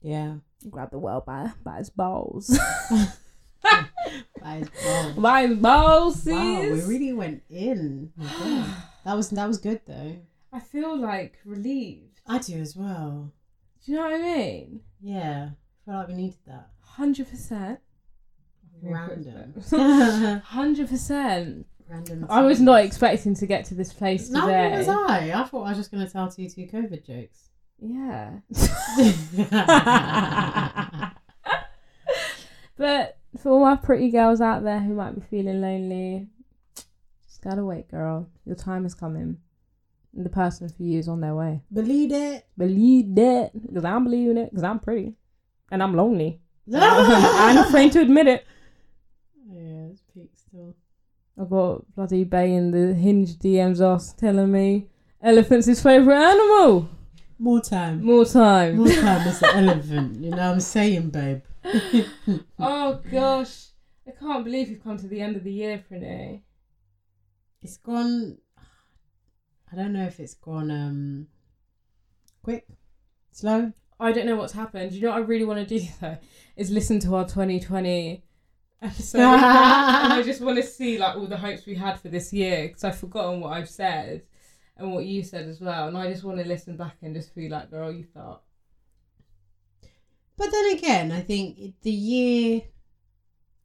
[0.01, 0.35] Yeah.
[0.69, 2.47] grab the world by by its balls
[4.43, 5.21] That is bold.
[5.21, 8.11] by its balls Wow, we really went in.
[9.05, 10.15] That was that was good though.
[10.51, 13.31] i feel like relieved I do as well.
[13.85, 16.69] Do you know what i mean Yeah, I feel like we needed that.
[16.97, 17.77] 100%
[18.83, 19.53] Random.
[20.45, 21.67] Hundred percent.
[21.87, 22.25] Random.
[22.29, 24.39] I was not expecting to get to this place today.
[24.39, 25.31] neither was I.
[25.35, 27.49] I thought I was just going to tell two two COVID jokes.
[27.79, 28.39] Yeah.
[32.77, 36.27] but for all my pretty girls out there who might be feeling lonely,
[37.25, 38.27] just gotta wait, girl.
[38.45, 39.37] Your time is coming.
[40.13, 41.61] The person for you is on their way.
[41.71, 42.45] Believe it.
[42.57, 45.13] Believe that, because I'm believing it, because I'm pretty,
[45.71, 46.41] and I'm lonely.
[46.73, 48.45] I'm afraid to admit it.
[49.49, 50.75] Yeah, it's peak still.
[51.39, 54.87] I've got bloody Bay in the Hinge DMs us telling me
[55.21, 56.89] elephant's his favourite animal.
[57.39, 58.03] More time.
[58.03, 58.77] More time.
[58.77, 60.21] More time is the elephant.
[60.21, 61.41] You know what I'm saying, babe?
[62.59, 63.67] oh gosh.
[64.07, 66.41] I can't believe you've come to the end of the year, Prinny.
[67.61, 68.37] It's gone.
[69.71, 71.27] I don't know if it's gone um
[72.43, 72.65] quick,
[73.31, 73.71] slow.
[73.99, 74.91] I don't know what's happened.
[74.93, 76.17] You know what I really want to do though
[76.55, 78.23] is listen to our 2020
[78.81, 82.33] episode, and I just want to see like all the hopes we had for this
[82.33, 84.23] year because I've forgotten what I've said
[84.77, 87.35] and what you said as well, and I just want to listen back and just
[87.35, 88.41] be like, girl, you thought.
[90.37, 92.61] But then again, I think the year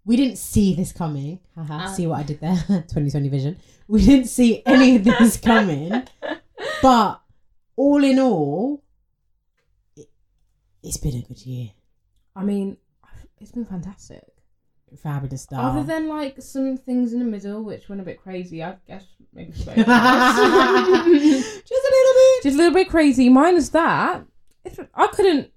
[0.04, 1.40] we didn't see this coming.
[1.54, 2.56] Haha, see what I did there?
[2.68, 3.56] 2020 vision.
[3.88, 6.02] We didn't see any of this coming.
[6.82, 7.20] But
[7.76, 8.82] all in all,
[9.96, 10.08] it,
[10.82, 11.70] it's been a good year.
[12.34, 12.76] I mean,
[13.40, 14.24] it's been fantastic.
[15.02, 15.60] Fabulous stuff.
[15.60, 19.04] Other than like some things in the middle, which went a bit crazy, I guess
[19.32, 21.62] maybe just a little bit.
[22.42, 23.28] just a little bit crazy.
[23.28, 24.24] Minus that,
[24.94, 25.50] I couldn't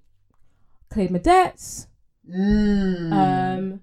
[0.90, 1.86] clear my debts.
[2.28, 3.12] Mm.
[3.12, 3.80] Um,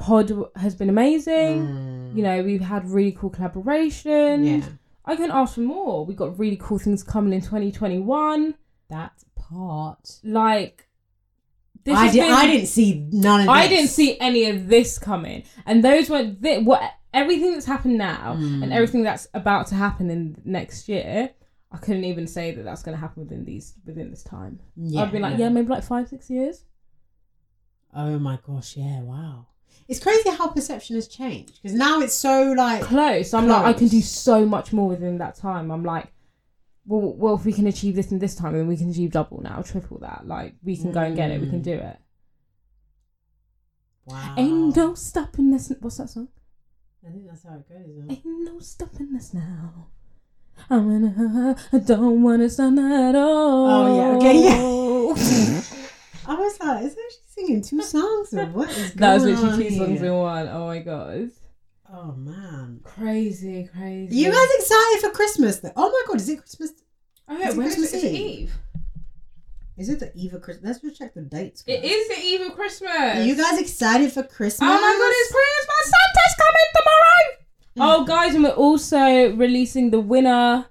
[0.00, 1.66] pod has been amazing.
[1.66, 2.16] Mm.
[2.16, 4.44] You know, we've had really cool collaboration.
[4.44, 4.64] yeah,
[5.04, 6.04] I couldn't ask for more.
[6.04, 8.54] We've got really cool things coming in 2021.
[8.88, 10.18] that part.
[10.24, 10.88] Like,
[11.84, 12.20] this I did.
[12.22, 13.48] been- I didn't see none of.
[13.48, 13.70] I this.
[13.70, 16.82] didn't see any of this coming, and those were th- what
[17.14, 18.62] everything that's happened now Mm.
[18.64, 21.30] and everything that's about to happen in next year.
[21.72, 24.58] I couldn't even say that that's going to happen within these within this time.
[24.76, 25.48] Yeah, I'd be like, yeah.
[25.50, 26.64] maybe like five, six years.
[27.94, 28.76] Oh my gosh!
[28.76, 29.00] Yeah.
[29.02, 29.46] Wow.
[29.90, 33.34] It's crazy how perception has changed because now it's so like Close.
[33.34, 35.70] I'm like, I can do so much more within that time.
[35.72, 36.06] I'm like,
[36.86, 39.40] well, well, if we can achieve this in this time, then we can achieve double
[39.42, 40.26] now, triple that.
[40.26, 41.40] Like, we can go and get it.
[41.40, 41.64] We can Mm.
[41.64, 41.98] do it.
[44.06, 44.34] wow.
[44.38, 45.72] Ain't no stopping this.
[45.80, 46.28] What's that song?
[47.06, 48.10] I think that's how it goes.
[48.10, 49.88] Ain't no stopping us now.
[50.68, 53.66] I wanna, I don't wanna stop at all.
[53.70, 55.62] Oh, yeah, okay, yeah.
[56.26, 56.96] I was like, is
[57.34, 60.48] she singing two songs or what is that was going literally two songs in one.
[60.48, 61.30] Oh my god.
[61.92, 62.80] Oh man.
[62.84, 64.16] Crazy, crazy.
[64.16, 65.60] You guys excited for Christmas?
[65.76, 66.72] Oh my god, is it Christmas?
[67.28, 67.96] Oh, it is Christmas it?
[67.96, 68.38] Is it Eve?
[68.40, 68.54] Eve?
[69.76, 70.64] Is it the eve of Christmas?
[70.64, 71.64] Let's just check the dates.
[71.66, 71.90] It guys.
[71.90, 72.90] is the eve of Christmas.
[72.90, 74.68] Are you guys excited for Christmas?
[74.68, 75.94] Oh my god, it's Christmas!
[75.94, 77.36] Santa's coming tomorrow!
[77.76, 78.02] Mm.
[78.02, 80.66] oh, guys, and we're also releasing the winner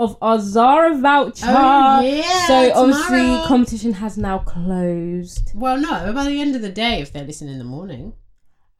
[0.00, 1.44] of our Zara voucher.
[1.46, 3.46] Oh, yeah, So obviously, tomorrow.
[3.46, 5.52] competition has now closed.
[5.54, 8.14] Well, no, by the end of the day, if they're listening in the morning.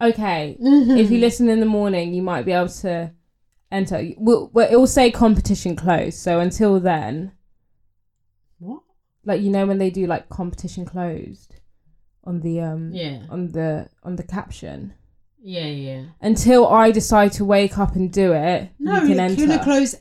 [0.01, 0.97] Okay, Mm-hmm.
[0.97, 3.13] if you listen in the morning, you might be able to
[3.71, 4.03] enter.
[4.17, 6.19] Well, well, it will say competition closed.
[6.19, 7.33] So until then,
[8.59, 8.83] What?
[9.25, 11.57] like you know when they do like competition closed
[12.25, 13.25] on the um Yeah.
[13.29, 14.95] on the on the caption.
[15.43, 16.03] Yeah, yeah.
[16.21, 19.63] Until I decide to wake up and do it, No, you can you're enter gonna
[19.65, 19.95] close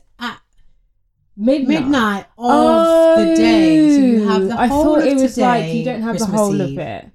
[1.40, 1.68] midnight.
[1.80, 3.94] midnight of the day.
[3.96, 6.10] So you have the Oh, I whole thought it was today, like you don't have
[6.16, 6.78] Christmas the whole Eve.
[6.78, 7.10] of it,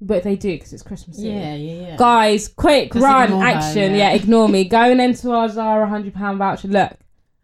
[0.00, 1.32] but they do because it's Christmas Eve.
[1.32, 1.96] Yeah, yeah, yeah.
[1.96, 3.92] Guys, quick Just run ignore her, action!
[3.92, 4.10] yeah.
[4.10, 4.12] yeah.
[4.12, 4.64] ignore me.
[4.64, 6.68] Go and enter our Zara hundred pound voucher.
[6.68, 6.92] Look,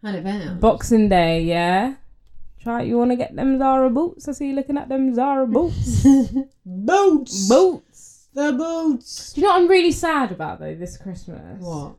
[0.03, 0.61] Hundred pounds.
[0.61, 1.95] Boxing Day, yeah.
[2.61, 2.81] Try.
[2.83, 4.27] You want to get them Zara boots?
[4.27, 6.05] I see you looking at them Zara boots.
[6.65, 7.47] boots.
[7.49, 8.27] boots.
[8.33, 9.33] The boots.
[9.33, 11.59] Do you know what I'm really sad about though this Christmas?
[11.61, 11.95] What?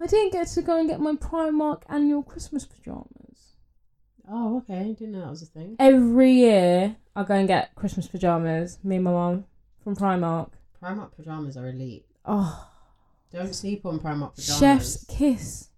[0.00, 3.54] I didn't get to go and get my Primark annual Christmas pajamas.
[4.30, 4.94] Oh, okay.
[4.98, 5.76] Didn't know that was a thing.
[5.78, 8.78] Every year, I go and get Christmas pajamas.
[8.82, 9.44] Me and my mum
[9.82, 10.50] from Primark.
[10.82, 12.06] Primark pajamas are elite.
[12.24, 12.68] Oh,
[13.32, 14.58] Don't sleep on Primark pajamas.
[14.58, 15.68] chef's kiss.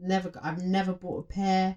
[0.00, 0.30] Never.
[0.30, 1.76] got- I've never bought a pair.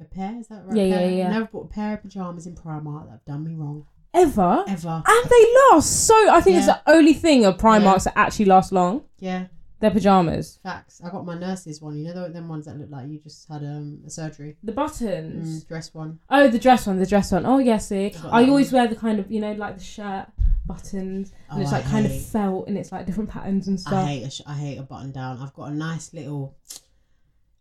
[0.00, 0.76] A pair is that right?
[0.76, 1.28] Yeah, yeah, yeah.
[1.30, 4.64] Never bought a pair of pajamas in Primark that have done me wrong Ever.
[4.66, 5.02] ever.
[5.06, 6.30] And they last so.
[6.30, 9.02] I think it's the only thing of Primarks that actually last long.
[9.18, 9.46] Yeah,
[9.82, 10.58] Their pajamas.
[10.62, 11.00] facts.
[11.04, 11.98] I got my nurse's one.
[11.98, 14.56] You know the them ones that look like you just had um, a surgery.
[14.62, 15.64] The buttons.
[15.64, 16.18] Mm, dress one.
[16.30, 17.44] Oh, the dress one, the dress one.
[17.44, 18.10] Oh, yes, see.
[18.10, 20.26] got I that always wear the kind of, you know, like the shirt
[20.64, 23.76] buttons, and Oh, it's I like kind of felt, and it's like different patterns and
[23.78, 24.06] I stuff.
[24.08, 25.38] hate a sh- I hate a button down.
[25.42, 26.56] I've got a nice little.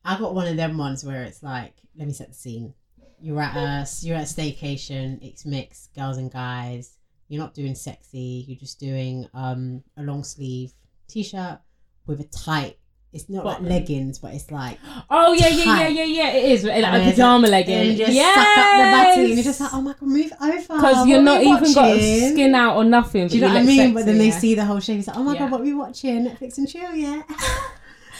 [0.05, 2.73] I got one of them ones where it's like, let me set the scene.
[3.19, 5.19] You're at a you're at a staycation.
[5.21, 6.97] It's mixed girls and guys.
[7.27, 8.45] You're not doing sexy.
[8.47, 10.73] You're just doing um a long sleeve
[11.07, 11.59] t-shirt
[12.05, 12.77] with a tight.
[13.13, 13.65] It's not Button.
[13.65, 14.79] like leggings, but it's like
[15.09, 15.87] Oh yeah, yeah, yeah, tight.
[15.89, 16.27] yeah, yeah.
[16.31, 17.91] It is like And a pajama and legging.
[17.91, 18.35] you just yes!
[18.35, 19.25] suck up the button.
[19.25, 20.57] And you're just like, oh my god, move over.
[20.61, 23.27] because you're not even got skin out or nothing.
[23.27, 23.93] Do you but know what I mean?
[23.93, 24.99] but then they see the whole shape.
[24.99, 25.39] It's like, oh my Yeah.
[25.39, 26.25] god, what are we watching?
[26.25, 27.21] Netflix and chill, yeah.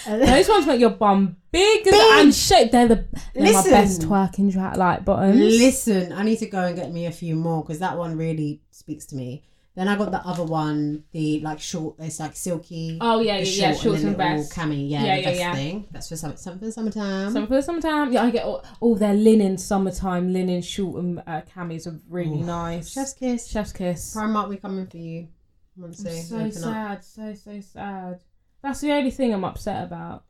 [0.07, 0.17] yeah.
[0.17, 1.93] Those ones make your bum big, Big.
[1.93, 2.73] and shaped.
[2.73, 5.39] They're the they're my best twerking track like bottoms.
[5.39, 8.61] Listen, I need to go and get me a few more because that one really
[8.71, 9.43] speaks to me.
[9.81, 11.95] Then I got the other one, the like short.
[11.97, 12.99] It's like silky.
[13.01, 13.71] Oh yeah, yeah, yeah.
[13.71, 14.87] short Shorts the and little cami.
[14.87, 15.55] Yeah, Yeah, the yeah, yeah.
[15.55, 15.87] thing.
[15.89, 17.31] That's for some, something for the summertime.
[17.31, 18.13] Some for the summertime.
[18.13, 22.41] Yeah, I get all, all their linen summertime linen short and uh, camis are really
[22.41, 22.45] Ooh.
[22.45, 22.91] nice.
[22.91, 23.47] Chef's kiss.
[23.47, 24.15] Chef's kiss.
[24.15, 25.29] Primark, we coming for you.
[25.83, 26.53] I'm so open up.
[26.53, 28.19] sad, so so sad.
[28.61, 30.25] That's the only thing I'm upset about.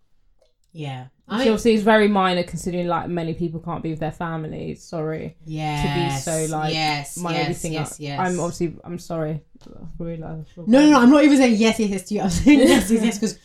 [0.74, 1.04] Yeah.
[1.04, 4.12] Which I mean, obviously is very minor considering like many people can't be with their
[4.12, 4.84] families.
[4.84, 5.38] Sorry.
[5.46, 7.98] yes, to be so, like, yes, My yes, everything yes, up.
[8.00, 8.20] yes.
[8.20, 9.42] I'm obviously I'm sorry.
[9.66, 11.00] I realise- No, no, no.
[11.02, 12.22] I'm not even saying yes, yes, yes to you.
[12.22, 13.40] I'm saying yes, yes, yes, because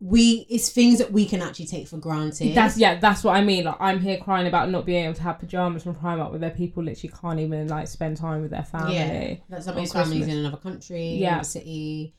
[0.00, 2.54] we it's things that we can actually take for granted.
[2.54, 3.64] That's yeah, that's what I mean.
[3.64, 6.50] Like I'm here crying about not being able to have pajamas from Primark where their
[6.50, 8.94] people literally can't even like spend time with their family.
[8.94, 11.28] Yeah, that somebody's family's in another country, Yeah.
[11.34, 12.14] another city.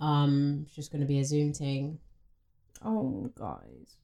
[0.00, 1.98] Um, it's just going to be a Zoom thing.
[2.84, 3.96] Oh guys.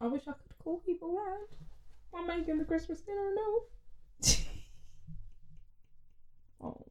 [0.00, 1.46] I wish I could call people round.
[2.14, 3.62] I'm making the Christmas dinner no.
[6.62, 6.86] Oh.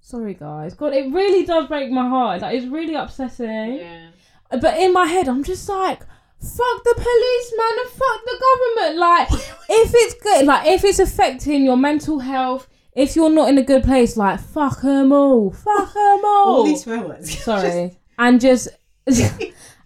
[0.00, 0.74] Sorry guys.
[0.74, 2.40] God, it really does break my heart.
[2.40, 3.76] Like it's really upsetting.
[3.76, 4.08] Yeah.
[4.50, 6.00] But in my head, I'm just like,
[6.42, 8.98] fuck the policeman and fuck the government.
[8.98, 9.28] Like,
[9.68, 13.62] if it's good, like, if it's affecting your mental health, if you're not in a
[13.62, 15.52] good place, like, fuck them all.
[15.52, 16.48] Fuck them all.
[16.48, 17.38] All these swear words.
[17.44, 17.96] Sorry.
[18.18, 18.68] and just,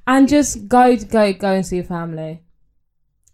[0.07, 2.43] and just go, go, go and see your family.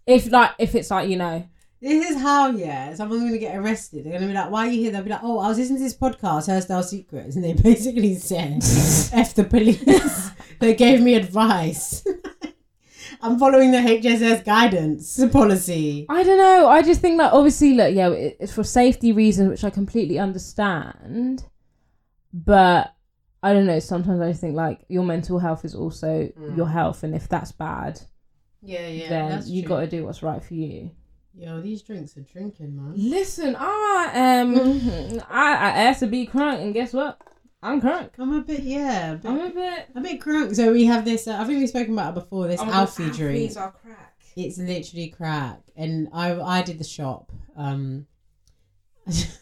[0.07, 1.47] If, like, if it's like, you know,
[1.81, 4.05] This is how, yeah, someone's going to get arrested.
[4.05, 4.93] They're going to be like, why are you here?
[4.93, 7.37] They'll be like, oh, I was listening to this podcast, Hairstyle Secrets.
[7.37, 8.63] And they basically said,
[9.13, 10.31] F the police.
[10.61, 12.05] they gave me advice.
[13.21, 16.07] I'm following the HSS guidance policy.
[16.09, 16.69] I don't know.
[16.69, 21.45] I just think that obviously, look, yeah, it's for safety reasons, which I completely understand.
[22.33, 22.95] But
[23.43, 23.79] I don't know.
[23.81, 26.57] Sometimes I think like your mental health is also Mm.
[26.57, 28.01] your health, and if that's bad,
[28.63, 29.09] Yeah, yeah.
[29.09, 30.91] then you got to do what's right for you.
[31.35, 32.93] Yo, these drinks are drinking, man.
[32.95, 34.55] Listen, I am.
[35.31, 37.19] I, I asked to be crunk, and guess what?
[37.65, 38.11] I'm crunk.
[38.19, 39.89] I'm a bit, yeah, a bit, I'm a bit.
[39.95, 40.55] a bit crunk.
[40.55, 42.73] So we have this, uh, I think we've spoken about it before, this Oh my
[42.73, 43.51] God, Alfie drink.
[43.53, 44.17] Alfies are crack.
[44.37, 45.61] It's literally crack.
[45.77, 47.31] And I I did the shop.
[47.57, 48.07] Um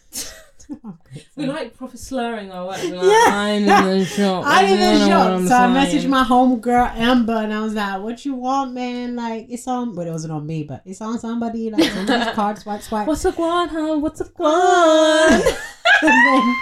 [1.36, 2.84] We like proper slurring our words.
[2.84, 3.24] Like, Yeah.
[3.30, 4.44] I'm in the shop.
[4.46, 5.26] I did You the shop.
[5.30, 9.16] I'm So I messaged my homegirl Amber and I was like, What you want, man?
[9.16, 12.58] Like it's on but it wasn't on me, but it's on somebody, like somebody's card,
[12.58, 13.06] swipe, swipe.
[13.06, 13.98] What's a guan, huh?
[13.98, 15.56] What's a guan?
[16.02, 16.56] and then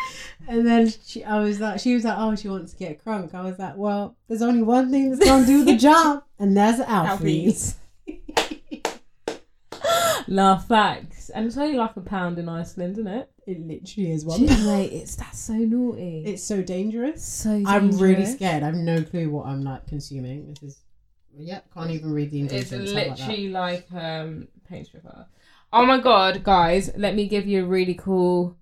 [0.49, 3.35] and then she, I was like, she was like, oh, she wants to get crunk.
[3.35, 6.81] I was like, well, there's only one thing that's gonna do the job, and that's
[6.81, 7.77] Alfie's.
[10.27, 13.31] no facts, and it's only like a pound in Iceland, isn't it?
[13.49, 14.45] It literally is one.
[14.45, 16.23] Mate, it's that's so naughty.
[16.27, 17.25] It's so dangerous.
[17.25, 17.63] so.
[17.67, 18.63] I'm really scared.
[18.63, 20.49] I have no clue what I'm like consuming.
[20.49, 20.81] This is,
[21.35, 22.93] yep, can't even read the It's ingredients.
[22.93, 23.09] That?
[23.09, 25.25] literally like um paint stripper.
[25.73, 26.91] Oh my god, guys!
[26.95, 28.55] Let me give you a really cool.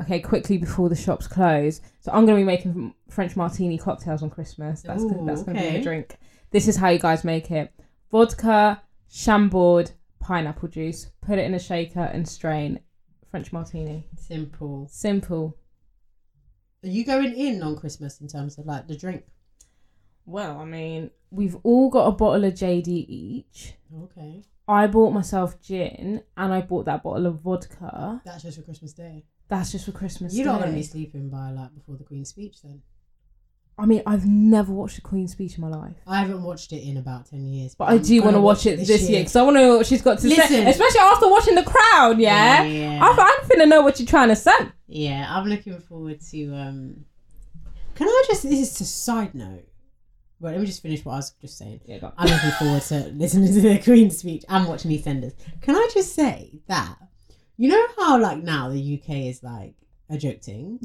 [0.00, 1.80] Okay, quickly before the shops close.
[1.98, 4.82] So I'm gonna be making French martini cocktails on Christmas.
[4.82, 6.16] That's Ooh, that's gonna be the drink.
[6.52, 7.72] This is how you guys make it:
[8.12, 11.10] vodka, chambord, pineapple juice.
[11.22, 12.78] Put it in a shaker and strain.
[13.30, 14.06] French martini.
[14.16, 14.88] Simple.
[14.90, 15.56] Simple.
[16.84, 19.24] Are you going in on Christmas in terms of like the drink?
[20.24, 23.74] Well, I mean, we've all got a bottle of JD each.
[24.04, 28.20] Okay, I bought myself gin and I bought that bottle of vodka.
[28.24, 29.24] that's just for Christmas Day.
[29.48, 30.34] That's just for Christmas.
[30.34, 32.82] You're not going to be sleeping by like before the Queen's speech then.
[33.78, 35.94] I mean, I've never watched a Queen's speech in my life.
[36.06, 38.66] I haven't watched it in about ten years, But I I'm do want to watch
[38.66, 40.36] it this year because I want to know what she's got to say.
[40.36, 40.66] Listen.
[40.66, 42.64] Especially after watching The Crown, yeah?
[42.64, 42.98] yeah.
[43.02, 44.52] I'm, I'm finna know what you're trying to say.
[44.88, 46.54] Yeah, I'm looking forward to.
[46.54, 47.04] um
[47.94, 48.42] Can I just?
[48.42, 49.64] This is a side note.
[50.40, 51.80] Well, let me just finish what I was just saying.
[51.84, 52.10] Yeah.
[52.16, 55.34] I'm looking forward to listening to the Queen's speech and watching EastEnders.
[55.60, 56.96] Can I just say that
[57.56, 59.74] you know how like now the UK is like
[60.10, 60.80] a joke thing.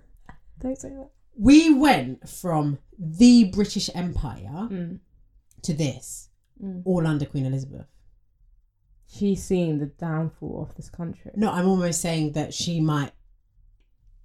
[0.60, 1.10] Don't say that.
[1.36, 5.00] We went from the British Empire Mm.
[5.62, 6.28] to this,
[6.62, 6.82] Mm.
[6.84, 7.86] all under Queen Elizabeth.
[9.06, 11.30] She's seen the downfall of this country.
[11.36, 13.12] No, I'm almost saying that she might.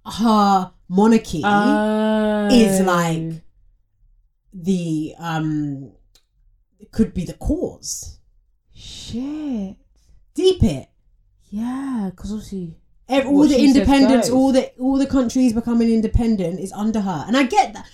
[0.06, 2.48] Her monarchy Oh.
[2.50, 3.42] is like
[4.54, 5.92] the um
[6.90, 8.18] could be the cause.
[8.72, 9.76] Shit.
[10.34, 10.88] Deep it.
[11.50, 12.78] Yeah, because obviously.
[13.08, 17.36] Ev- all the independence, all the all the countries becoming independent is under her, and
[17.36, 17.86] I get that.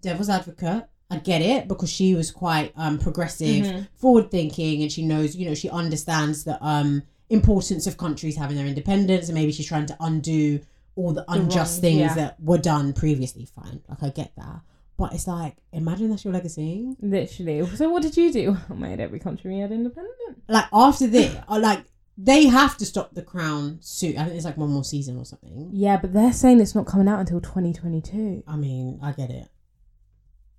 [0.00, 3.88] Devil's advocate, I get it because she was quite um progressive, Mhm.
[3.94, 8.56] forward thinking, and she knows, you know, she understands the um importance of countries having
[8.56, 10.60] their independence, and maybe she's trying to undo
[10.96, 12.14] all the unjust wrong- things yeah.
[12.14, 13.46] that were done previously.
[13.46, 14.60] Fine, like I get that,
[14.96, 16.94] but it's like imagine that's your legacy.
[17.00, 17.66] Literally.
[17.76, 18.56] So what did you do?
[18.68, 20.42] I made every country we had independent.
[20.48, 21.84] Like after this, uh, like
[22.22, 24.16] they have to stop the crown suit.
[24.18, 25.70] I think it's like one more season or something.
[25.72, 28.42] Yeah, but they're saying it's not coming out until 2022.
[28.46, 29.48] I mean, I get it.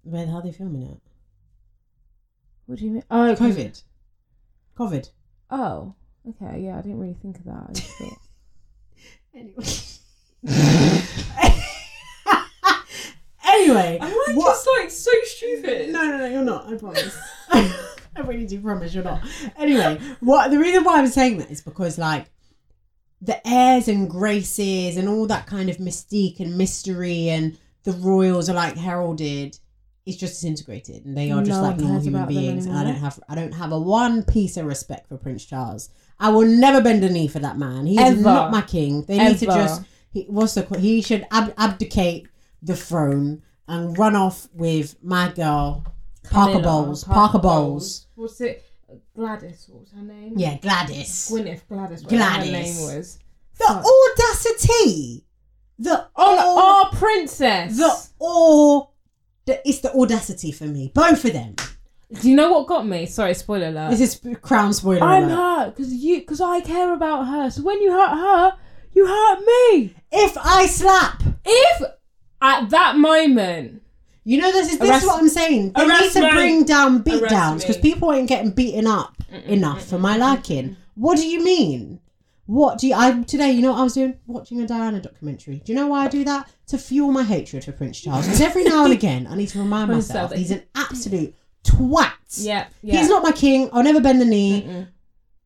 [0.03, 0.99] Where how are they filming it?
[2.65, 3.03] What do you mean?
[3.11, 3.83] Oh, 'cause- COVID.
[4.77, 5.09] COVID.
[5.51, 5.93] Oh,
[6.29, 6.61] okay.
[6.61, 7.77] Yeah, I didn't really think of that.
[7.77, 8.17] Thought.
[9.33, 9.63] Anyway.
[13.47, 14.51] Anyway, Am I what?
[14.51, 15.89] just like so stupid?
[15.91, 16.67] No, no, no, you're not.
[16.71, 17.17] I promise.
[18.21, 19.23] I really do promise you're not.
[19.57, 22.27] Anyway, what the reason why I'm saying that is because like
[23.21, 28.49] the airs and graces and all that kind of mystique and mystery and the royals
[28.49, 29.57] are like heralded.
[30.03, 32.65] It's just disintegrated, and they are just No like normal human beings.
[32.65, 35.89] And I don't have, I don't have a one piece of respect for Prince Charles.
[36.19, 37.85] I will never bend a knee for that man.
[37.85, 38.21] He's Ever.
[38.21, 39.03] not my king.
[39.03, 39.83] They need to just.
[40.11, 40.63] He, what's the?
[40.79, 42.27] He should ab- abdicate
[42.63, 45.85] the throne and run off with my girl
[46.29, 47.03] Parker Camilla, Bowles.
[47.03, 48.07] Parker Bowles.
[48.21, 48.63] What's it?
[49.15, 49.65] Gladys.
[49.69, 50.33] What was her name?
[50.37, 51.29] Yeah, Gladys.
[51.31, 52.03] Gwyneth Gladys.
[52.03, 52.45] Gladys.
[52.45, 53.17] Her name was.
[53.57, 53.85] The Fuck.
[53.85, 55.25] audacity.
[55.79, 57.77] The On au- our princess.
[57.77, 58.85] the awe.
[59.45, 60.91] The, it's the audacity for me.
[60.93, 61.55] Both of them.
[62.21, 63.07] Do you know what got me?
[63.07, 63.91] Sorry, spoiler alert.
[63.91, 65.35] This is crown spoiler I'm alert.
[65.35, 67.49] hurt because you because I care about her.
[67.49, 68.57] So when you hurt her,
[68.93, 69.95] you hurt me.
[70.11, 71.81] If I slap, If
[72.41, 73.81] at that moment,
[74.23, 75.71] you know this is this Arrest- is what I'm saying.
[75.73, 76.31] They need to me.
[76.31, 79.15] bring down beat Arrest downs because people ain't getting beaten up
[79.45, 80.77] enough for my liking.
[80.95, 81.99] What do you mean?
[82.45, 82.95] What do you?
[82.95, 84.17] I today, you know what I was doing?
[84.27, 85.61] Watching a Diana documentary.
[85.63, 86.49] Do you know why I do that?
[86.67, 88.25] To fuel my hatred for Prince Charles.
[88.25, 92.11] Because every now and again, I need to remind myself he's an absolute twat.
[92.37, 92.99] yeah, yeah.
[92.99, 93.69] He's not my king.
[93.71, 94.63] I'll never bend the knee.
[94.63, 94.87] Mm-mm.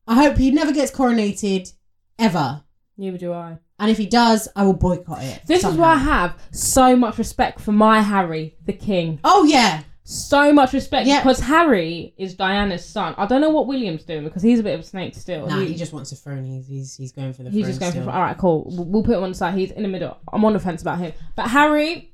[0.07, 1.71] I hope he never gets coronated
[2.17, 2.63] ever.
[2.97, 3.57] Neither do I.
[3.77, 5.41] And if he does, I will boycott it.
[5.45, 9.19] This is why I have so much respect for my Harry, the king.
[9.23, 11.21] Oh yeah, So much respect Yeah.
[11.21, 13.15] because Harry is Diana's son.
[13.17, 15.47] I don't know what William's doing because he's a bit of a snake still.
[15.47, 16.45] nah, He- he just wants a throne.
[16.45, 17.49] He's he's, he's going for the.
[17.49, 18.05] He's just going still.
[18.05, 18.63] for all right, cool.
[18.71, 19.55] We'll we'll put him on the side.
[19.57, 20.15] He's in the middle.
[20.31, 21.11] I'm on the fence about him.
[21.35, 22.13] But Harry,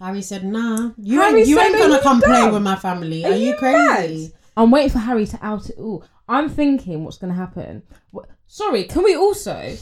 [0.00, 3.24] Harry said, "Nah, you Harry ain't, you ain't gonna come play with my family.
[3.24, 6.04] Are, Are you you crazy?" I'm waiting for Harry to out it all.
[6.28, 7.82] I'm thinking what's going to happen.
[8.14, 9.76] Wh- Sorry, can we also?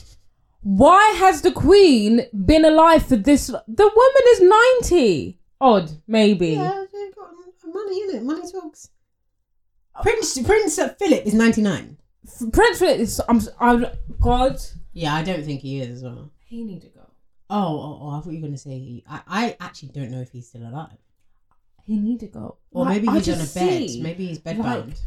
[0.67, 3.47] Why has the Queen been alive for this?
[3.47, 5.39] The woman is ninety.
[5.61, 6.49] Odd, maybe.
[6.49, 7.31] Yeah, they got
[7.73, 8.23] money in it.
[8.25, 8.91] Money talks.
[10.03, 11.99] Prince Prince Philip is ninety nine.
[12.53, 13.23] Prince Philip is.
[13.29, 13.41] I'm.
[13.61, 13.87] I'm.
[14.21, 14.57] God.
[14.93, 16.33] Yeah, I don't think he is as well.
[16.45, 17.07] He need to go.
[17.49, 19.05] Oh, oh, oh I thought you were gonna say he.
[19.09, 20.99] I, I actually don't know if he's still alive.
[21.85, 22.57] He need to go.
[22.73, 23.89] Or Like, maybe he's on a bed.
[23.89, 24.99] see, Maybe he's like, bedbound.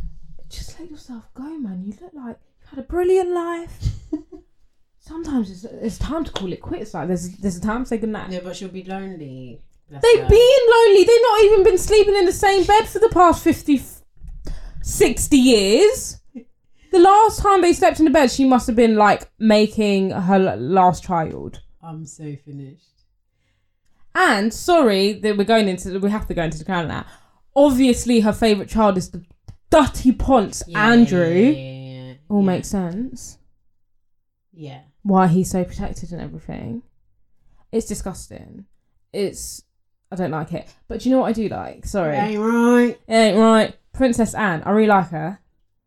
[0.50, 1.84] just let yourself go, man.
[1.84, 3.84] You look like you had a brilliant life.
[5.10, 6.94] Sometimes it's, it's time to call it quits.
[6.94, 8.32] Like there's there's a time to say goodnight.
[8.32, 9.60] yeah, but she'll be lonely.
[9.90, 10.30] Bless They've her.
[10.30, 11.04] been lonely.
[11.04, 13.82] They've not even been sleeping in the same bed for the past 50,
[14.84, 16.20] 60 years.
[16.92, 20.38] The last time they slept in the bed, she must have been like making her
[20.58, 21.60] last child.
[21.82, 22.86] I'm so finished.
[24.14, 27.06] And sorry that we're going into we have to go into the crown now.
[27.56, 29.24] Obviously, her favorite child is the
[29.72, 31.34] dirty ponce Yeah, Andrew.
[31.34, 33.40] Yeah, yeah, All makes sense.
[34.54, 34.82] Yeah.
[35.10, 36.84] Why he's so protected and everything.
[37.72, 38.66] It's disgusting.
[39.12, 39.64] It's
[40.12, 40.68] I don't like it.
[40.88, 41.86] But do you know what I do like?
[41.86, 42.16] Sorry.
[42.16, 43.00] Ain't right.
[43.08, 43.76] It ain't right.
[43.94, 44.62] Princess Anne.
[44.66, 45.40] I really like her.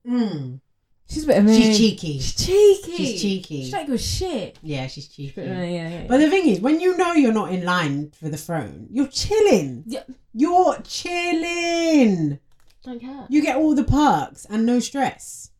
[0.07, 0.61] Mm.
[1.09, 1.61] She's a bit of me.
[1.61, 2.18] She's cheeky.
[2.18, 2.97] She's cheeky.
[2.97, 3.64] She's cheeky.
[3.66, 4.59] She don't give a shit.
[4.62, 5.33] Yeah, she's cheeky.
[5.37, 6.07] But, uh, yeah, yeah.
[6.09, 9.09] But the thing is, when you know you're not in line for the throne, you're
[9.09, 9.85] chilling.
[9.87, 10.03] Yeah.
[10.33, 12.39] You're chilling.
[12.83, 13.27] don't care.
[13.29, 15.51] You get all the perks and no stress.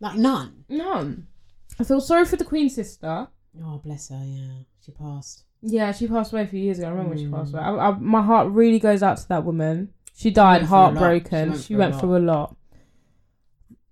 [0.00, 0.64] Like none.
[0.68, 1.16] No.
[1.78, 3.28] I feel sorry for the Queen's sister.
[3.62, 4.20] Oh, bless her.
[4.24, 4.52] Yeah,
[4.84, 5.44] she passed.
[5.62, 6.88] Yeah, she passed away a few years ago.
[6.88, 7.58] I remember when she passed Mm.
[7.72, 7.80] away.
[7.80, 9.92] I, I, my heart really goes out to that woman.
[10.14, 10.94] She died went lot.
[10.94, 11.54] heartbroken.
[11.56, 12.56] She She went went, through a lot.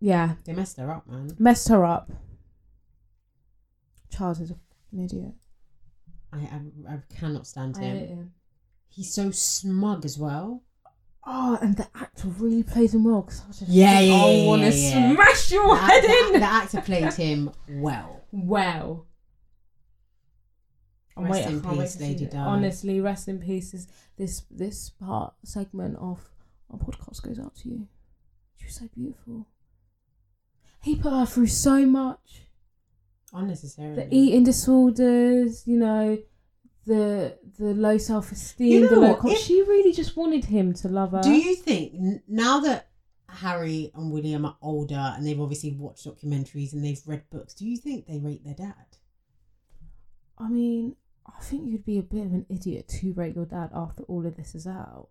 [0.00, 1.30] Yeah, They messed her up, man.
[1.38, 2.10] messed her up.
[4.10, 5.34] Charles is a f***ing idiot.
[6.32, 6.60] I I,
[6.94, 7.98] I cannot stand I him.
[7.98, 8.32] hate him.
[8.88, 10.62] He's so smug as well.
[11.24, 14.30] Oh, and the actor really plays him well because I just Yeah, think, yeah, I
[14.30, 16.40] yeah, want to yeah, smash your The, head the, in.
[16.40, 18.24] the actor played him well.
[18.32, 19.06] Well.
[21.16, 22.26] I'm Rest waiting, in peace, to Lady.
[22.26, 22.38] Di.
[22.38, 23.74] Honestly, rest in peace.
[23.74, 26.20] Is this this part segment of
[26.70, 27.86] our podcast goes out to you.
[28.56, 29.46] She was so beautiful.
[30.82, 32.42] He put her through so much.
[33.32, 33.94] Unnecessarily.
[34.06, 36.18] The eating disorders, you know,
[36.86, 39.08] the the low self esteem, You the know low.
[39.10, 39.18] what?
[39.20, 41.22] Con- If- she really just wanted him to love her.
[41.22, 41.94] Do you think
[42.28, 42.88] now that
[43.28, 47.66] Harry and William are older and they've obviously watched documentaries and they've read books, do
[47.66, 48.74] you think they rate their dad?
[50.38, 53.70] I mean, I think you'd be a bit of an idiot to rate your dad
[53.74, 55.08] after all of this is out.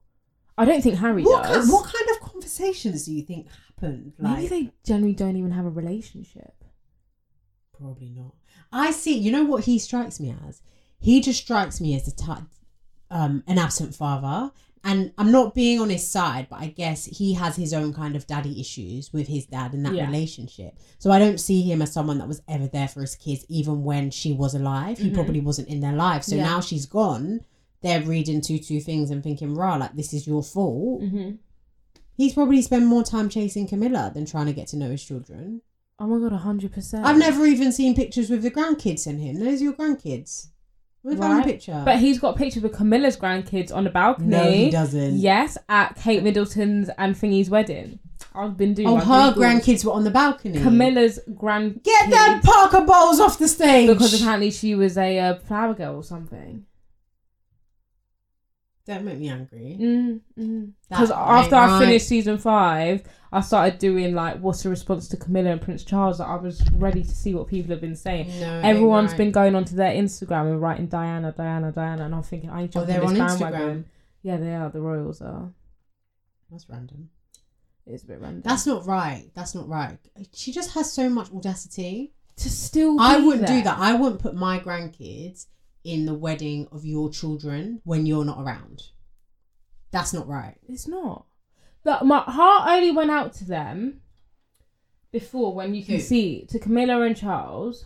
[0.58, 1.56] I don't think Harry What does.
[1.58, 4.14] kind, what kind of conversations do you think happened?
[4.20, 6.54] Maybe they generally don't even have a relationship.
[7.78, 8.36] probably not.
[8.72, 9.18] I see.
[9.18, 10.62] You know what he strikes me as?
[11.02, 12.48] He just strikes me as a
[13.10, 14.52] um, an absent father.
[14.84, 18.16] And I'm not being on his side, but I guess he has his own kind
[18.16, 20.06] of daddy issues with his dad and that Yeah.
[20.08, 20.80] relationship.
[20.98, 23.84] So I don't see him as someone that was ever there for his kids, even
[23.84, 24.98] when she was alive.
[24.98, 25.14] He Mhm.
[25.14, 26.24] probably wasn't in their life.
[26.24, 26.44] So Yeah.
[26.46, 27.42] now she's gone.
[27.84, 31.02] they're reading two two things and thinking, rah, like this is your fault.
[31.02, 31.32] Mm-hmm.
[32.16, 35.62] He's probably spent more time chasing Camilla than trying to get to know his children.
[35.98, 37.06] Oh my god, hundred percent.
[37.08, 39.40] I've never even seen pictures with the grandkids in him.
[39.40, 40.50] Those are your grandkids.
[41.04, 41.82] We've found a picture.
[41.84, 44.28] But he's got pictures with Camilla's grandkids on the balcony.
[44.30, 45.18] no, he doesn't.
[45.18, 48.00] Yes, at Kate Middleton's and Thingy's wedding.
[48.36, 48.88] I've been doing.
[48.88, 49.36] Oh, her Googles.
[49.36, 50.62] grandkids were on the balcony.
[50.62, 51.82] Camilla's grand.
[51.84, 53.88] Get that Parker Bowles off the stage.
[53.90, 56.66] because apparently she was a uh, flower girl or something.
[58.86, 59.78] Don't make me angry.
[59.80, 60.60] Mm-hmm.
[60.60, 61.86] That Because after I right.
[61.86, 63.04] finished season five,
[63.34, 66.20] I started doing like what's the response to Camilla and Prince Charles.
[66.20, 68.28] Like, I was ready to see what people have been saying.
[68.40, 69.18] No, it Everyone's right.
[69.18, 72.74] been going onto their Instagram and writing Diana, Diana, Diana, and I'm thinking I need
[72.74, 73.86] to Oh, they're on Instagram.
[74.22, 74.70] Yeah, they are.
[74.70, 75.50] The royals are.
[76.52, 77.10] That's random.
[77.86, 78.42] It's a bit random.
[78.44, 79.30] That's not right.
[79.34, 79.98] That's not right.
[80.34, 82.14] She just has so much audacity.
[82.38, 83.00] to still.
[83.00, 83.80] I wouldn't do that.
[83.80, 85.46] I wouldn't put my grandkids
[85.84, 88.84] in the wedding of your children when you're not around.
[89.92, 90.56] That's not right.
[90.68, 91.26] It's not.
[91.84, 94.02] But my heart only went out to them
[95.12, 96.02] before when you can Who?
[96.02, 97.86] see to Camilla and Charles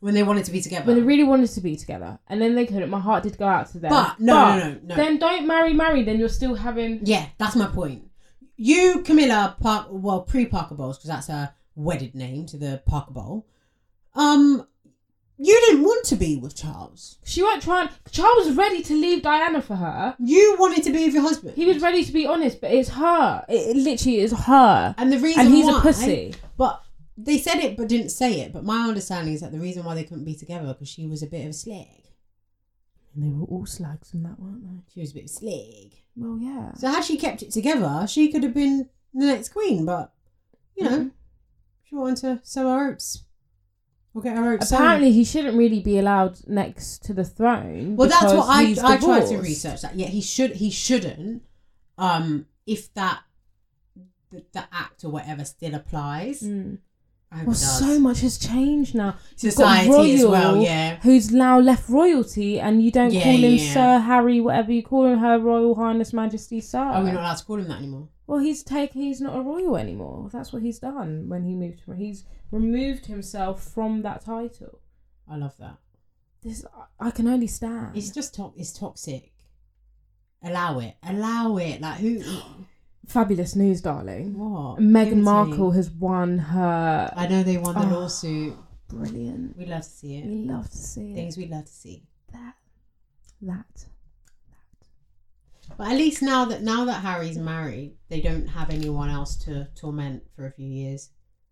[0.00, 0.86] When they wanted to be together.
[0.86, 2.90] when they really wanted to be together, and then they couldn't.
[2.90, 3.90] My heart did go out to them.
[3.90, 4.94] But no, But no, no, no.
[4.96, 6.02] Then don't marry, marry.
[6.02, 7.00] Then you're still having.
[7.04, 8.04] yeah, that's my point.
[8.56, 13.12] You, Camilla, Park, well, pre Parker Bowles, because that's her wedded name to the Parker
[13.12, 13.46] Bowl.
[14.14, 14.66] Um,
[15.38, 17.18] you didn't want to be with Charles.
[17.24, 17.88] She weren't trying.
[18.10, 20.16] Charles was ready to leave Diana for her.
[20.18, 21.54] You wanted to be with your husband.
[21.56, 23.44] He was ready to be honest, but it's her.
[23.48, 24.94] It, it literally is her.
[24.98, 26.34] and the reason why And he's why, a pussy.
[26.56, 26.82] But
[27.16, 28.52] they said it, but didn't say it.
[28.52, 31.22] But my understanding is that the reason why they couldn't be together because she was
[31.22, 31.86] a bit of a slag.
[33.14, 34.82] And they were all slags in that, weren't they?
[34.92, 35.92] She was a bit of a slag.
[36.16, 36.74] Well, yeah.
[36.74, 39.84] So had she kept it together, she could have been the next queen.
[39.84, 40.12] But
[40.76, 41.10] you know, Mhm.
[41.84, 43.22] she wanted to sow her oats
[44.14, 44.68] or get her oats.
[44.68, 44.80] sown.
[44.80, 47.96] Apparently, he shouldn't really be allowed next to the throne.
[47.96, 49.94] well, that's what I I tried to research that.
[49.96, 51.42] Yeah, he should he shouldn't.
[51.96, 53.20] Um, if that
[54.30, 56.42] the, the act or whatever still applies.
[56.42, 56.78] Mm.
[57.44, 59.16] Well, so much has changed now.
[59.38, 60.54] You've got as well.
[60.54, 60.96] royal, Yeah.
[61.02, 63.74] Who's now left royalty, and you don't Yeah, call him yeah.
[63.74, 66.78] Sir Harry, whatever you call him, Her Royal Highness Majesty Sir.
[66.78, 68.08] Are we not allowed to call him that anymore?
[68.26, 69.02] Well, he's taken.
[69.02, 70.30] He's not a royal anymore.
[70.32, 71.82] That's what he's done when he moved.
[71.82, 74.80] From, he's removed himself from that title.
[75.30, 75.76] I love that.
[76.42, 76.64] This
[77.00, 77.96] I can only stand.
[77.96, 79.32] It's just to- it's toxic.
[80.42, 80.96] Allow it.
[81.02, 81.80] Allow it.
[81.80, 82.22] Like who?
[83.06, 84.38] Fabulous news, darling.
[84.38, 84.78] What?
[84.80, 87.12] Meghan Give it to Markle has won her.
[87.16, 88.00] I know they won the Oh.
[88.00, 88.56] lawsuit.
[88.88, 89.56] Brilliant.
[89.56, 90.26] We love to see it.
[90.26, 91.40] We love to see Things it.
[91.40, 92.06] we love to see.
[92.32, 92.54] That.
[93.42, 93.66] That.
[95.68, 95.76] That.
[95.76, 99.68] But at least now that now that Harry's married, they don't have anyone else to
[99.74, 101.10] torment for a few years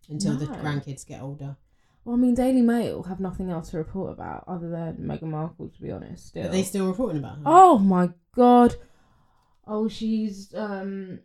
[0.09, 1.57] until the grandkids get older.
[2.04, 5.68] Well, I mean, Daily Mail have nothing else to report about other than Meghan Markle,
[5.68, 6.28] to be honest.
[6.28, 6.44] Still.
[6.44, 7.42] But they still reporting about her.
[7.46, 8.76] Oh my god.
[9.66, 11.18] Oh, she's um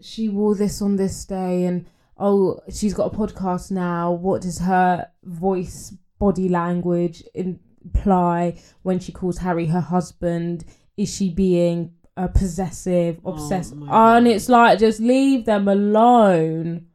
[0.00, 1.86] she wore this on this day and
[2.16, 4.12] oh, she's got a podcast now.
[4.12, 10.64] What does her voice body language imply when she calls Harry her husband?
[10.96, 13.74] Is she being uh, possessive, Oh obsessed?
[13.74, 16.86] and it's like just leave them alone.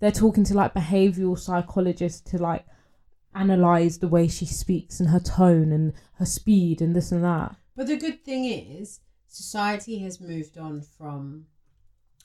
[0.00, 2.66] They're talking to like behavioral psychologists to like
[3.34, 7.54] analyze the way she speaks and her tone and her speed and this and that.
[7.76, 11.46] But the good thing is, society has moved on from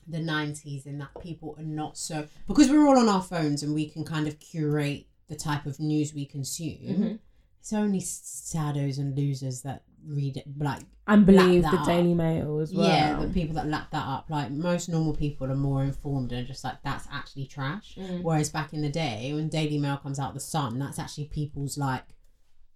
[0.08, 2.26] the 90s in that people are not so.
[2.48, 5.78] Because we're all on our phones and we can kind of curate the type of
[5.80, 7.18] news we consume, Mhm.
[7.60, 10.44] it's only saddos and losers that read it.
[10.58, 11.86] Like, And believe the up.
[11.86, 12.86] Daily Mail as well.
[12.88, 16.46] yeah, the people that lap that up, like, most normal people are more informed and
[16.46, 17.96] just like, that's actually trash.
[17.96, 18.22] Mm.
[18.22, 21.26] Whereas back in the day, when Daily Mail comes out, of The Sun, that's actually
[21.26, 22.04] people's like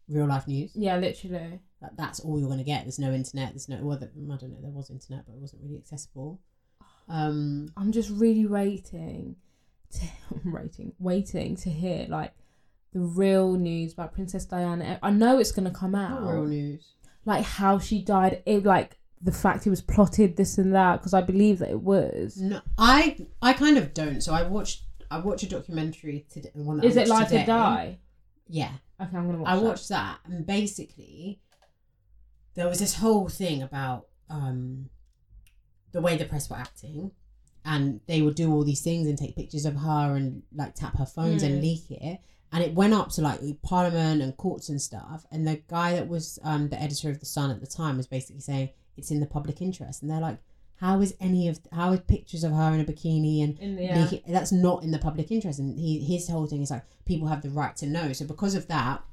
[0.09, 0.73] real life news.
[0.75, 1.61] Yeah, literally.
[1.81, 2.85] that that's all you're going to get.
[2.85, 3.51] There's no internet.
[3.51, 4.59] There's no well, there- I don't know.
[4.61, 6.41] There was internet, but it wasn't really accessible.
[7.09, 9.37] Um, I'm just really waiting
[9.93, 10.07] to
[10.45, 12.33] waiting, waiting to hear like
[12.93, 14.99] the real news about Princess Diana.
[15.03, 16.23] I know it's gonna come out.
[16.23, 16.95] real news.
[17.31, 18.43] Like how she died.
[18.47, 20.95] It like the fact it was plotted, this and that.
[21.01, 22.37] Because I believe that it was.
[22.39, 24.21] No, I I kind of don't.
[24.21, 26.51] So I watched I watched a documentary today.
[26.55, 27.41] One that I Is it like today.
[27.41, 27.99] to die?
[28.49, 29.49] Yeah, Okay, I'm gonna watch.
[29.53, 29.65] I that.
[29.65, 31.41] watched that, and basically,
[32.55, 34.89] there was this whole thing about um,
[35.93, 37.13] the way the press were acting,
[37.65, 40.97] and they would do all these things and take pictures of her and like tap
[40.99, 41.63] her phones and Mm.
[41.63, 42.21] leak it,
[42.53, 45.25] and it went up to like Parliament and courts and stuff.
[45.31, 48.07] And the guy that was um, the editor of the Sun at the time was
[48.07, 50.39] basically saying it's in the public interest, and they're like.
[50.77, 54.21] How is any of how is pictures of her in a bikini and the yeah.
[54.27, 57.43] that's not in the public interest and he, his whole thing is like people have
[57.43, 59.05] the right to know so because of that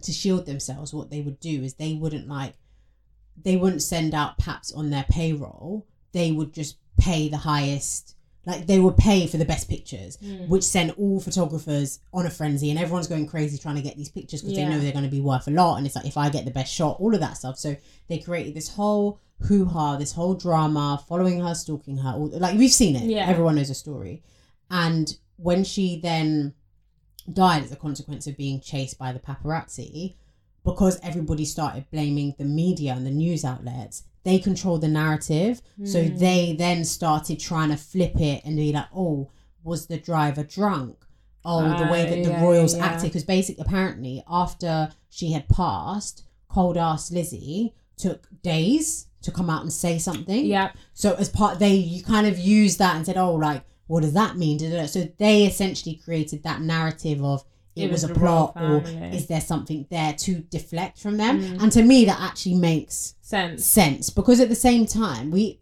[0.00, 2.54] to shield themselves what they would do is they wouldn't like
[3.42, 5.86] they wouldn't send out paps on their payroll.
[6.12, 10.48] They would just pay the highest, like they would pay for the best pictures, Mm.
[10.48, 14.10] which sent all photographers on a frenzy, and everyone's going crazy trying to get these
[14.10, 14.68] pictures because Yeah.
[14.68, 15.76] they know they're going to be worth a lot.
[15.76, 17.58] And it's like if I get the best shot, all of that stuff.
[17.58, 17.76] So
[18.08, 22.10] they created this whole hoo ha, this whole drama, following her, stalking her.
[22.12, 23.04] All, like we've seen it.
[23.04, 23.26] Yeah.
[23.26, 24.22] Everyone knows the story.
[24.70, 26.54] And when she then
[27.32, 30.14] died as a consequence of being chased by the paparazzi,
[30.64, 35.62] because everybody started blaming the media and the news outlets, they control the narrative.
[35.84, 36.16] So Hmm.
[36.16, 39.30] they then started trying to flip it and be like, oh,
[39.62, 40.96] was the driver drunk?
[41.44, 42.86] Oh, the way that the Ah, yeah, royals yeah.
[42.86, 43.08] acted.
[43.10, 49.62] Because basically, apparently, after she had passed, cold ass Lizzie took days to come out
[49.62, 50.44] and say something.
[50.46, 50.72] Yeah.
[50.94, 54.14] So as part, they you kind of used that and said, "Oh, like what does
[54.14, 57.44] that mean?" So they essentially created that narrative of
[57.76, 58.82] it, It was, was a plot, or
[59.12, 61.40] is there something there to deflect from them?
[61.40, 61.62] Mm.
[61.62, 63.64] And to me, that actually makes Sense.
[63.64, 65.60] sense because at the same time, we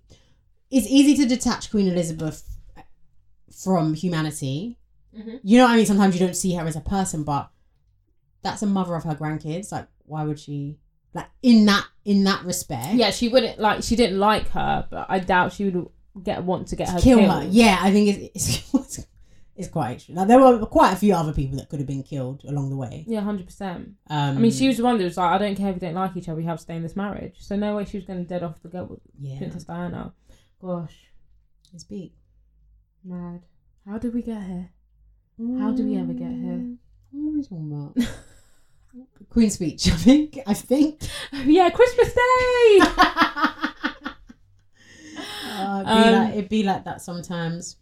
[0.70, 2.48] it's easy to detach Queen Elizabeth
[3.64, 4.78] from humanity.
[5.16, 5.40] Mhm.
[5.42, 5.86] You know what I mean?
[5.86, 7.50] Sometimes you don't see her as a person, but
[8.42, 9.70] that's a mother of her grandkids.
[9.72, 10.78] Like, why would she?
[11.14, 13.82] Like in that in that respect, Yeah, she wouldn't like.
[13.82, 15.86] She didn't like her, but I doubt she would
[16.24, 17.30] get want to get her kill killed.
[17.30, 17.48] her.
[17.50, 19.06] Yeah, I think it's it's,
[19.56, 20.16] it's quite extreme.
[20.16, 22.76] Like, there were quite a few other people that could have been killed along the
[22.76, 23.04] way.
[23.06, 23.90] Yeah, hundred percent.
[24.08, 25.80] Um, I mean, she was the one that was like, "I don't care if we
[25.80, 26.36] don't like each other.
[26.36, 28.42] We have to stay in this marriage." So no way she was going to dead
[28.42, 30.12] off the girl with yeah, Princess Diana.
[30.60, 30.96] Gosh,
[31.74, 32.12] it's big.
[33.04, 33.42] mad.
[33.86, 34.70] How did we get here?
[35.58, 36.76] How do we ever get here?
[37.10, 38.08] What are you talking about?
[39.30, 40.38] Queen's speech, I think.
[40.46, 41.00] I think.
[41.44, 42.80] yeah, Christmas Day.
[45.54, 47.76] Uh, it'd, be Um, like, it'd be like that sometimes.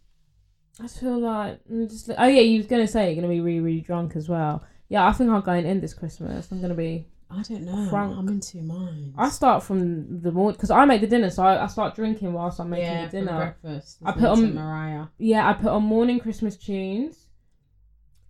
[0.83, 2.09] I feel like I'm just.
[2.17, 4.63] Oh yeah, you was gonna say you're gonna be really really drunk as well.
[4.89, 6.51] Yeah, I think I'm going in this Christmas.
[6.51, 7.07] I'm gonna be.
[7.29, 7.89] I don't know.
[7.89, 8.17] Crunk.
[8.17, 9.15] I'm in two minds.
[9.17, 12.33] I start from the morning because I make the dinner, so I, I start drinking
[12.33, 13.55] whilst I'm making yeah, the dinner.
[13.61, 13.99] breakfast.
[14.03, 15.05] I put on- Mariah.
[15.17, 17.27] Yeah, I put on morning Christmas tunes.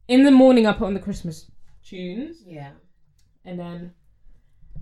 [0.08, 1.50] In the morning, I put on the Christmas
[1.84, 2.72] tunes, Yeah.
[3.46, 3.94] and then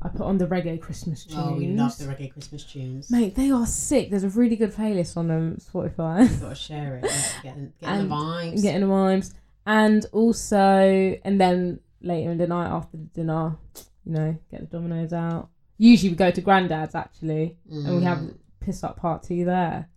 [0.02, 1.40] I put on the reggae Christmas tunes.
[1.46, 3.12] Oh, we love the reggae Christmas tunes.
[3.12, 4.10] Mate, they are sick.
[4.10, 6.22] There's a really good playlist on them Spotify.
[6.22, 7.04] You've got to share it.
[7.44, 8.62] Getting, getting And the vibes.
[8.62, 9.34] Getting the rhymes,
[9.66, 13.58] and also, and then later in the night after the dinner,
[14.06, 15.50] you know, get the dominoes out.
[15.78, 18.38] Usually we go to Grandad's actually, and we have Mm.
[18.62, 19.90] piss up party there.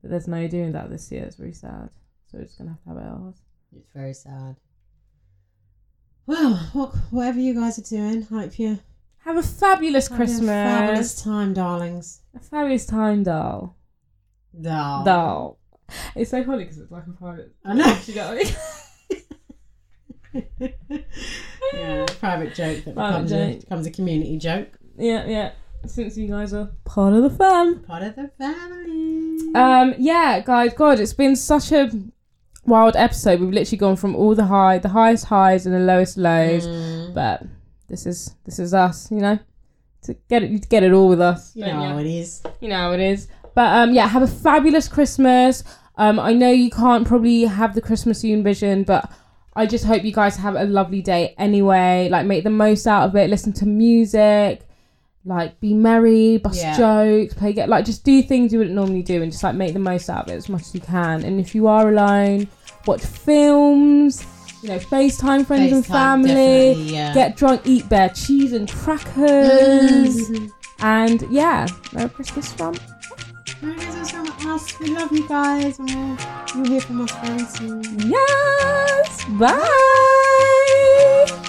[0.00, 1.24] But there's no doing that this year.
[1.24, 1.90] It's really sad.
[2.26, 3.36] So we're just gonna have to have it ours.
[3.76, 4.56] It's very sad.
[6.26, 6.54] Well,
[7.10, 8.78] whatever you guys are doing, hope you
[9.24, 10.46] Have a fabulous a Christmas.
[10.48, 12.22] fabulous time, darlings.
[12.34, 13.76] A fabulous time, doll.
[14.60, 15.04] Doll.
[15.04, 15.58] Doll.
[16.16, 17.54] It's so funny because it's like a private.
[17.64, 17.98] I know.
[18.06, 18.56] You know what
[20.34, 20.74] I mean?
[21.74, 24.68] yeah, private joke that Private becomes, A, becomes a community joke.
[24.98, 25.52] yeah, yeah.
[25.86, 27.80] Since you guys are part of the fam.
[27.80, 29.54] Part of the family.
[29.54, 31.90] Um, yeah, guys, God, it's been such a
[32.64, 33.40] wild episode.
[33.40, 36.66] We've literally gone from all the high, the highest highs and the lowest lows.
[36.66, 37.14] Mm.
[37.14, 37.42] But
[37.92, 39.38] this is this is us, you know.
[40.04, 41.54] To get it, you get it all with us.
[41.54, 41.88] you know ya?
[41.90, 42.42] how it is.
[42.60, 43.28] you know how it is.
[43.54, 45.62] But um, yeah, have a fabulous Christmas.
[45.96, 49.12] Um, I know you can't probably have the Christmas you envision, but
[49.54, 52.08] I just hope you guys have a lovely day anyway.
[52.10, 53.28] Like, make the most out of it.
[53.28, 54.62] Listen to music.
[55.24, 56.76] Like, be merry, bust Yeah.
[56.76, 59.74] jokes, play get like just do things you wouldn't normally do, and just like make
[59.74, 61.22] the most out of it as much as you can.
[61.22, 62.48] And if you are alone,
[62.86, 64.24] watch films.
[64.62, 66.72] You know, FaceTime friends and family.
[66.74, 67.12] yeah.
[67.12, 70.30] Get drunk, eat bare cheese and crackers.
[70.30, 70.46] Mm-hmm.
[70.84, 72.74] And yeah, Merry Christmas from
[73.60, 74.78] Merry Christmas from us.
[74.78, 76.16] We love you guys, and we'll,
[76.54, 77.82] you'll hear from us very soon.
[78.08, 79.24] Yes!
[79.38, 81.48] Bye!